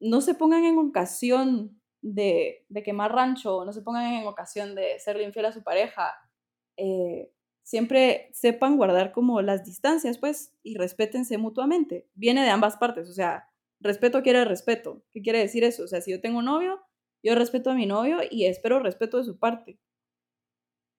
no 0.00 0.20
se 0.20 0.34
pongan 0.34 0.64
en 0.64 0.78
ocasión 0.78 1.80
de, 2.02 2.66
quemar 2.84 3.12
rancho, 3.12 3.64
no 3.64 3.72
se 3.72 3.82
pongan 3.82 4.12
en 4.14 4.26
ocasión 4.26 4.74
de 4.74 4.98
serle 4.98 5.24
infiel 5.24 5.46
a 5.46 5.52
su 5.52 5.62
pareja, 5.62 6.12
eh, 6.76 7.32
siempre 7.62 8.30
sepan 8.32 8.76
guardar 8.76 9.12
como 9.12 9.42
las 9.42 9.64
distancias, 9.64 10.18
pues, 10.18 10.54
y 10.62 10.76
respétense 10.76 11.38
mutuamente. 11.38 12.08
Viene 12.14 12.42
de 12.42 12.50
ambas 12.50 12.76
partes, 12.76 13.08
o 13.08 13.12
sea, 13.12 13.48
respeto 13.80 14.22
quiere 14.22 14.44
respeto. 14.44 15.02
¿Qué 15.12 15.22
quiere 15.22 15.38
decir 15.40 15.64
eso? 15.64 15.84
O 15.84 15.86
sea, 15.88 16.00
si 16.00 16.10
yo 16.12 16.20
tengo 16.20 16.42
novio, 16.42 16.80
yo 17.22 17.34
respeto 17.34 17.70
a 17.70 17.74
mi 17.74 17.86
novio 17.86 18.18
y 18.30 18.46
espero 18.46 18.80
respeto 18.80 19.18
de 19.18 19.24
su 19.24 19.38
parte. 19.38 19.78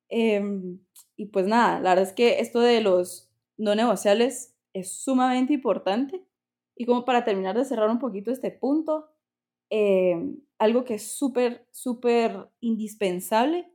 Em, 0.09 0.79
y 1.15 1.25
pues 1.27 1.47
nada, 1.47 1.79
la 1.79 1.89
verdad 1.91 2.07
es 2.09 2.13
que 2.13 2.39
esto 2.39 2.59
de 2.59 2.81
los 2.81 3.29
no 3.57 3.75
negociables 3.75 4.55
es 4.73 4.91
sumamente 4.91 5.53
importante. 5.53 6.23
Y 6.75 6.85
como 6.85 7.05
para 7.05 7.23
terminar 7.23 7.57
de 7.57 7.65
cerrar 7.65 7.89
un 7.89 7.99
poquito 7.99 8.31
este 8.31 8.51
punto, 8.51 9.13
Em, 9.75 10.39
algo 10.59 10.85
que 10.85 10.93
es 10.93 11.13
súper, 11.17 11.65
súper 11.71 12.47
indispensable 12.59 13.72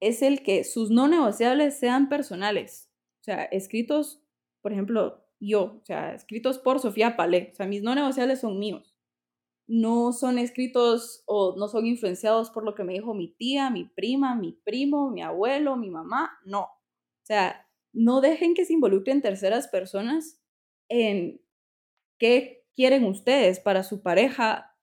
es 0.00 0.22
el 0.22 0.42
que 0.42 0.64
sus 0.64 0.90
no 0.90 1.08
negociables 1.08 1.78
sean 1.78 2.08
personales. 2.08 2.90
O 3.20 3.24
sea, 3.24 3.44
escritos, 3.44 4.22
por 4.62 4.72
ejemplo, 4.72 5.24
yo, 5.40 5.80
o 5.82 5.84
sea, 5.84 6.14
escritos 6.14 6.58
por 6.58 6.80
Sofía 6.80 7.16
Palé. 7.16 7.50
O 7.52 7.56
sea, 7.56 7.66
mis 7.66 7.82
no 7.82 7.94
negociables 7.94 8.40
son 8.40 8.58
míos. 8.58 8.96
No 9.66 10.12
son 10.12 10.38
escritos 10.38 11.22
o 11.26 11.56
no 11.56 11.68
son 11.68 11.86
influenciados 11.86 12.50
por 12.50 12.64
lo 12.64 12.74
que 12.74 12.84
me 12.84 12.92
dijo 12.92 13.14
mi 13.14 13.34
tía, 13.34 13.68
mi 13.70 13.84
prima, 13.84 14.34
mi 14.36 14.52
primo, 14.52 15.10
mi 15.10 15.22
abuelo, 15.22 15.76
mi 15.76 15.90
mamá. 15.90 16.38
No. 16.44 16.62
O 16.62 17.26
sea, 17.26 17.66
no 17.92 18.20
dejen 18.20 18.54
que 18.54 18.64
se 18.64 18.74
involucren 18.74 19.22
terceras 19.22 19.68
personas 19.68 20.40
en 20.88 21.40
qué 22.18 22.64
quieren 22.76 23.04
ustedes 23.04 23.58
para 23.58 23.82
su 23.82 24.02
pareja 24.02 24.76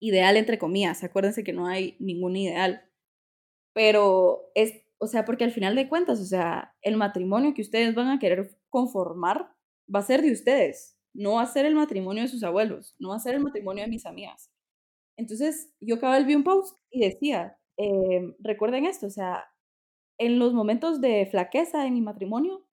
ideal 0.00 0.36
entre 0.36 0.58
comillas, 0.58 1.04
acuérdense 1.04 1.44
que 1.44 1.52
no 1.52 1.66
hay 1.66 1.96
ningún 2.00 2.34
ideal, 2.34 2.89
pero 3.72 4.50
es, 4.54 4.74
o 4.98 5.06
sea, 5.06 5.24
porque 5.24 5.44
al 5.44 5.52
final 5.52 5.74
de 5.76 5.88
cuentas, 5.88 6.20
o 6.20 6.24
sea, 6.24 6.74
el 6.82 6.96
matrimonio 6.96 7.54
que 7.54 7.62
ustedes 7.62 7.94
van 7.94 8.08
a 8.08 8.18
querer 8.18 8.56
conformar 8.68 9.54
va 9.94 10.00
a 10.00 10.02
ser 10.02 10.22
de 10.22 10.32
ustedes, 10.32 10.96
no 11.14 11.34
va 11.34 11.42
a 11.42 11.46
ser 11.46 11.66
el 11.66 11.74
matrimonio 11.74 12.22
de 12.22 12.28
sus 12.28 12.42
abuelos, 12.42 12.94
no 12.98 13.10
va 13.10 13.16
a 13.16 13.20
ser 13.20 13.34
el 13.34 13.42
matrimonio 13.42 13.84
de 13.84 13.90
mis 13.90 14.06
amigas. 14.06 14.50
Entonces, 15.16 15.72
yo 15.80 15.96
acababa 15.96 16.18
de 16.18 16.24
vi 16.24 16.34
un 16.34 16.44
post 16.44 16.78
y 16.90 17.00
decía, 17.06 17.58
em, 17.76 18.34
recuerden 18.40 18.86
esto, 18.86 19.06
o 19.06 19.10
sea, 19.10 19.44
en 20.18 20.38
los 20.38 20.54
momentos 20.54 21.00
de 21.00 21.26
flaqueza 21.30 21.86
en 21.86 21.94
mi 21.94 22.02
matrimonio, 22.02 22.66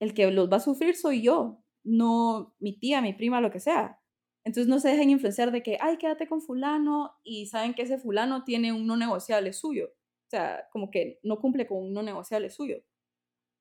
el 0.00 0.14
que 0.14 0.30
los 0.30 0.50
va 0.50 0.56
a 0.58 0.60
sufrir 0.60 0.96
soy 0.96 1.22
yo, 1.22 1.62
no 1.84 2.54
mi 2.60 2.78
tía, 2.78 3.00
mi 3.02 3.12
prima, 3.14 3.40
lo 3.40 3.50
que 3.50 3.60
sea. 3.60 4.00
Entonces 4.44 4.68
no 4.68 4.80
se 4.80 4.88
dejen 4.88 5.10
influenciar 5.10 5.52
de 5.52 5.62
que, 5.62 5.78
ay, 5.80 5.98
quédate 5.98 6.26
con 6.26 6.42
fulano 6.42 7.12
y 7.22 7.46
saben 7.46 7.74
que 7.74 7.82
ese 7.82 7.98
fulano 7.98 8.44
tiene 8.44 8.72
un 8.72 8.86
no 8.86 8.96
negociable 8.96 9.52
suyo. 9.52 9.90
O 10.32 10.34
sea, 10.34 10.66
como 10.72 10.90
que 10.90 11.20
no 11.22 11.38
cumple 11.40 11.66
con 11.66 11.76
un 11.76 11.92
no 11.92 12.02
negociable 12.02 12.48
suyo. 12.48 12.82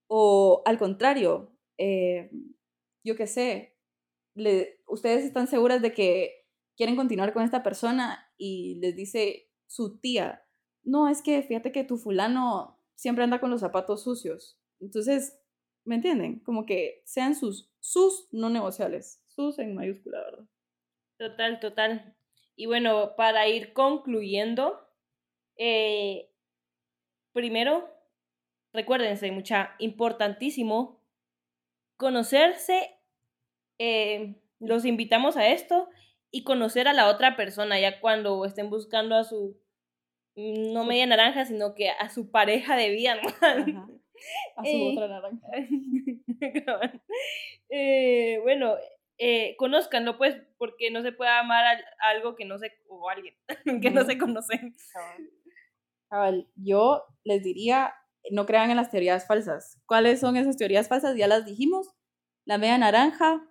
O 0.07 0.61
al 0.65 0.77
contrario, 0.77 1.51
eh, 1.77 2.31
yo 3.03 3.17
qué 3.17 3.27
sé, 3.27 3.75
ustedes 4.87 5.25
están 5.25 5.47
seguras 5.47 5.81
de 5.81 5.93
que 5.93 6.45
quieren 6.77 6.95
continuar 6.95 7.33
con 7.33 7.43
esta 7.43 7.61
persona 7.61 8.31
y 8.37 8.75
les 8.75 8.95
dice 8.95 9.49
su 9.67 9.99
tía, 9.99 10.45
no, 10.83 11.09
es 11.09 11.21
que 11.21 11.43
fíjate 11.43 11.73
que 11.73 11.83
tu 11.83 11.97
fulano 11.97 12.79
siempre 12.95 13.25
anda 13.25 13.41
con 13.41 13.51
los 13.51 13.59
zapatos 13.59 14.03
sucios. 14.03 14.57
Entonces, 14.79 15.37
¿me 15.83 15.95
entienden? 15.95 16.39
Como 16.39 16.65
que 16.65 17.01
sean 17.03 17.35
sus, 17.35 17.69
sus 17.81 18.29
no 18.31 18.49
negociables, 18.49 19.21
sus 19.27 19.59
en 19.59 19.75
mayúscula, 19.75 20.21
¿verdad? 20.21 20.45
Total, 21.17 21.59
total. 21.59 22.15
Y 22.55 22.67
bueno, 22.67 23.17
para 23.17 23.49
ir 23.49 23.73
concluyendo, 23.73 24.79
eh, 25.57 26.30
primero, 27.33 27.89
recuérdense, 28.73 29.31
mucha, 29.31 29.75
importantísimo, 29.79 30.99
conocerse, 31.97 32.95
eh, 33.79 34.35
los 34.59 34.85
invitamos 34.85 35.37
a 35.37 35.47
esto 35.47 35.89
y 36.29 36.43
conocer 36.43 36.87
a 36.87 36.93
la 36.93 37.07
otra 37.07 37.35
persona 37.35 37.79
ya 37.79 37.99
cuando 37.99 38.45
estén 38.45 38.69
buscando 38.69 39.15
a 39.15 39.23
su, 39.23 39.57
mm, 40.35 40.73
no 40.73 40.85
media 40.85 41.05
naranja, 41.05 41.45
sino 41.45 41.75
que 41.75 41.89
a 41.89 42.09
su 42.09 42.31
pareja 42.31 42.75
de 42.75 42.89
vida. 42.89 43.19
A 44.55 44.63
su 44.63 44.69
eh, 44.69 44.93
otra 44.93 45.07
naranja. 45.07 45.47
bueno, 48.43 48.77
eh, 49.23 49.55
conozcanlo, 49.57 50.17
pues, 50.17 50.35
porque 50.57 50.89
no 50.89 51.03
se 51.03 51.11
puede 51.11 51.29
amar 51.29 51.63
a, 51.63 52.09
algo 52.09 52.35
que 52.35 52.43
no 52.43 52.57
se, 52.57 52.71
o 52.87 53.07
a 53.07 53.13
alguien 53.13 53.35
que 53.83 53.91
no 53.91 54.03
se 54.03 54.17
conoce. 54.17 54.73
Yo 56.55 57.03
les 57.23 57.43
diría, 57.43 57.93
no 58.31 58.45
crean 58.45 58.69
en 58.69 58.77
las 58.77 58.89
teorías 58.89 59.25
falsas. 59.25 59.81
¿Cuáles 59.85 60.19
son 60.19 60.37
esas 60.37 60.57
teorías 60.57 60.87
falsas? 60.87 61.15
Ya 61.15 61.27
las 61.27 61.45
dijimos. 61.45 61.87
La 62.45 62.57
media 62.57 62.77
naranja. 62.77 63.47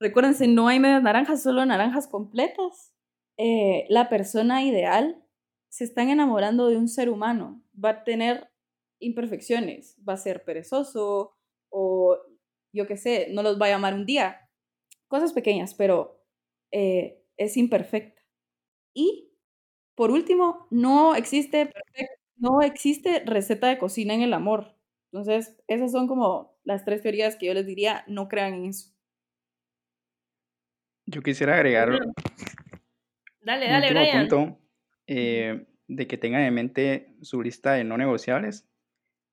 Recuérdense, 0.00 0.48
no 0.48 0.68
hay 0.68 0.80
medias 0.80 1.02
naranjas, 1.02 1.42
solo 1.42 1.64
naranjas 1.64 2.08
completas. 2.08 2.94
Eh, 3.38 3.86
la 3.88 4.08
persona 4.08 4.62
ideal 4.62 5.24
se 5.68 5.84
están 5.84 6.10
enamorando 6.10 6.68
de 6.68 6.76
un 6.76 6.88
ser 6.88 7.08
humano. 7.08 7.62
Va 7.82 7.90
a 7.90 8.04
tener 8.04 8.50
imperfecciones. 9.00 9.96
Va 10.06 10.14
a 10.14 10.18
ser 10.18 10.44
perezoso 10.44 11.36
o 11.70 12.18
yo 12.74 12.86
qué 12.86 12.96
sé, 12.96 13.28
no 13.30 13.42
los 13.42 13.60
va 13.60 13.66
a 13.66 13.70
llamar 13.70 13.94
un 13.94 14.06
día 14.06 14.48
cosas 15.08 15.34
pequeñas, 15.34 15.74
pero 15.74 16.24
es 16.70 17.56
imperfecta. 17.56 18.22
Y, 18.94 19.31
por 19.94 20.10
último, 20.10 20.66
no 20.70 21.14
existe 21.14 21.70
no 22.36 22.60
existe 22.62 23.22
receta 23.26 23.68
de 23.68 23.78
cocina 23.78 24.14
en 24.14 24.22
el 24.22 24.34
amor. 24.34 24.76
Entonces, 25.12 25.62
esas 25.68 25.92
son 25.92 26.08
como 26.08 26.58
las 26.64 26.84
tres 26.84 27.02
teorías 27.02 27.36
que 27.36 27.46
yo 27.46 27.54
les 27.54 27.66
diría, 27.66 28.04
no 28.08 28.28
crean 28.28 28.54
en 28.54 28.66
eso. 28.66 28.90
Yo 31.06 31.22
quisiera 31.22 31.54
agregar 31.56 31.90
Bueno, 31.90 32.12
Dale, 33.40 33.66
un 33.66 33.72
dale, 33.72 33.76
último 33.76 34.00
Brian. 34.00 34.28
punto 34.28 34.58
eh, 35.06 35.66
de 35.88 36.06
que 36.06 36.18
tengan 36.18 36.42
en 36.42 36.54
mente 36.54 37.16
su 37.22 37.42
lista 37.42 37.72
de 37.72 37.84
no 37.84 37.96
negociables. 37.96 38.68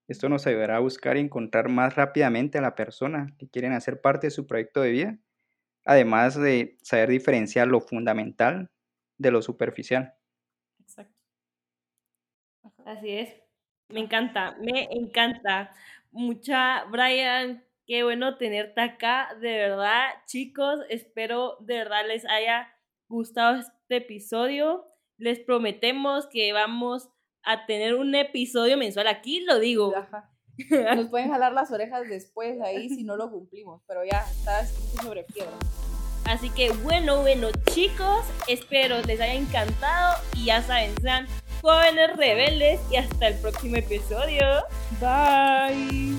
Esto 0.07 0.29
nos 0.29 0.47
ayudará 0.47 0.77
a 0.77 0.81
buscar 0.81 1.17
y 1.17 1.21
encontrar 1.21 1.69
más 1.69 1.95
rápidamente 1.95 2.57
a 2.57 2.61
la 2.61 2.75
persona 2.75 3.35
que 3.39 3.49
quieren 3.49 3.73
hacer 3.73 4.01
parte 4.01 4.27
de 4.27 4.31
su 4.31 4.47
proyecto 4.47 4.81
de 4.81 4.91
vida, 4.91 5.19
además 5.85 6.39
de 6.39 6.77
saber 6.83 7.09
diferenciar 7.09 7.67
lo 7.67 7.81
fundamental 7.81 8.71
de 9.19 9.31
lo 9.31 9.41
superficial. 9.41 10.15
Exacto. 10.89 11.13
Así 12.85 13.11
es. 13.11 13.29
Me 13.89 13.99
encanta, 13.99 14.57
me 14.59 14.87
encanta. 14.91 15.71
Mucha, 16.11 16.83
Brian, 16.85 17.63
qué 17.85 18.03
bueno 18.03 18.37
tenerte 18.37 18.81
acá. 18.81 19.35
De 19.39 19.51
verdad, 19.51 20.09
chicos, 20.25 20.79
espero 20.89 21.57
de 21.59 21.75
verdad 21.75 22.07
les 22.07 22.25
haya 22.25 22.67
gustado 23.07 23.59
este 23.59 23.97
episodio. 23.97 24.85
Les 25.17 25.39
prometemos 25.39 26.27
que 26.27 26.53
vamos 26.53 27.09
a 27.43 27.65
tener 27.65 27.95
un 27.95 28.15
episodio 28.15 28.77
mensual. 28.77 29.07
Aquí 29.07 29.41
lo 29.41 29.59
digo. 29.59 29.95
Ajá. 29.95 30.31
Nos 30.95 31.07
pueden 31.09 31.29
jalar 31.29 31.53
las 31.53 31.71
orejas 31.71 32.07
después 32.09 32.59
ahí 32.61 32.89
si 32.89 33.03
no 33.03 33.15
lo 33.15 33.31
cumplimos, 33.31 33.81
pero 33.87 34.03
ya 34.03 34.25
está 34.29 34.61
escrito 34.61 35.03
sobre 35.03 35.23
piedra. 35.23 35.57
Así 36.29 36.51
que 36.51 36.71
bueno, 36.71 37.21
bueno, 37.21 37.47
chicos, 37.73 38.23
espero 38.47 39.01
les 39.01 39.19
haya 39.19 39.33
encantado 39.33 40.15
y 40.35 40.45
ya 40.45 40.61
saben, 40.61 40.93
sean 41.01 41.27
jóvenes 41.59 42.15
rebeldes 42.17 42.79
y 42.91 42.97
hasta 42.97 43.29
el 43.29 43.33
próximo 43.39 43.77
episodio. 43.77 44.45
Bye. 45.01 46.15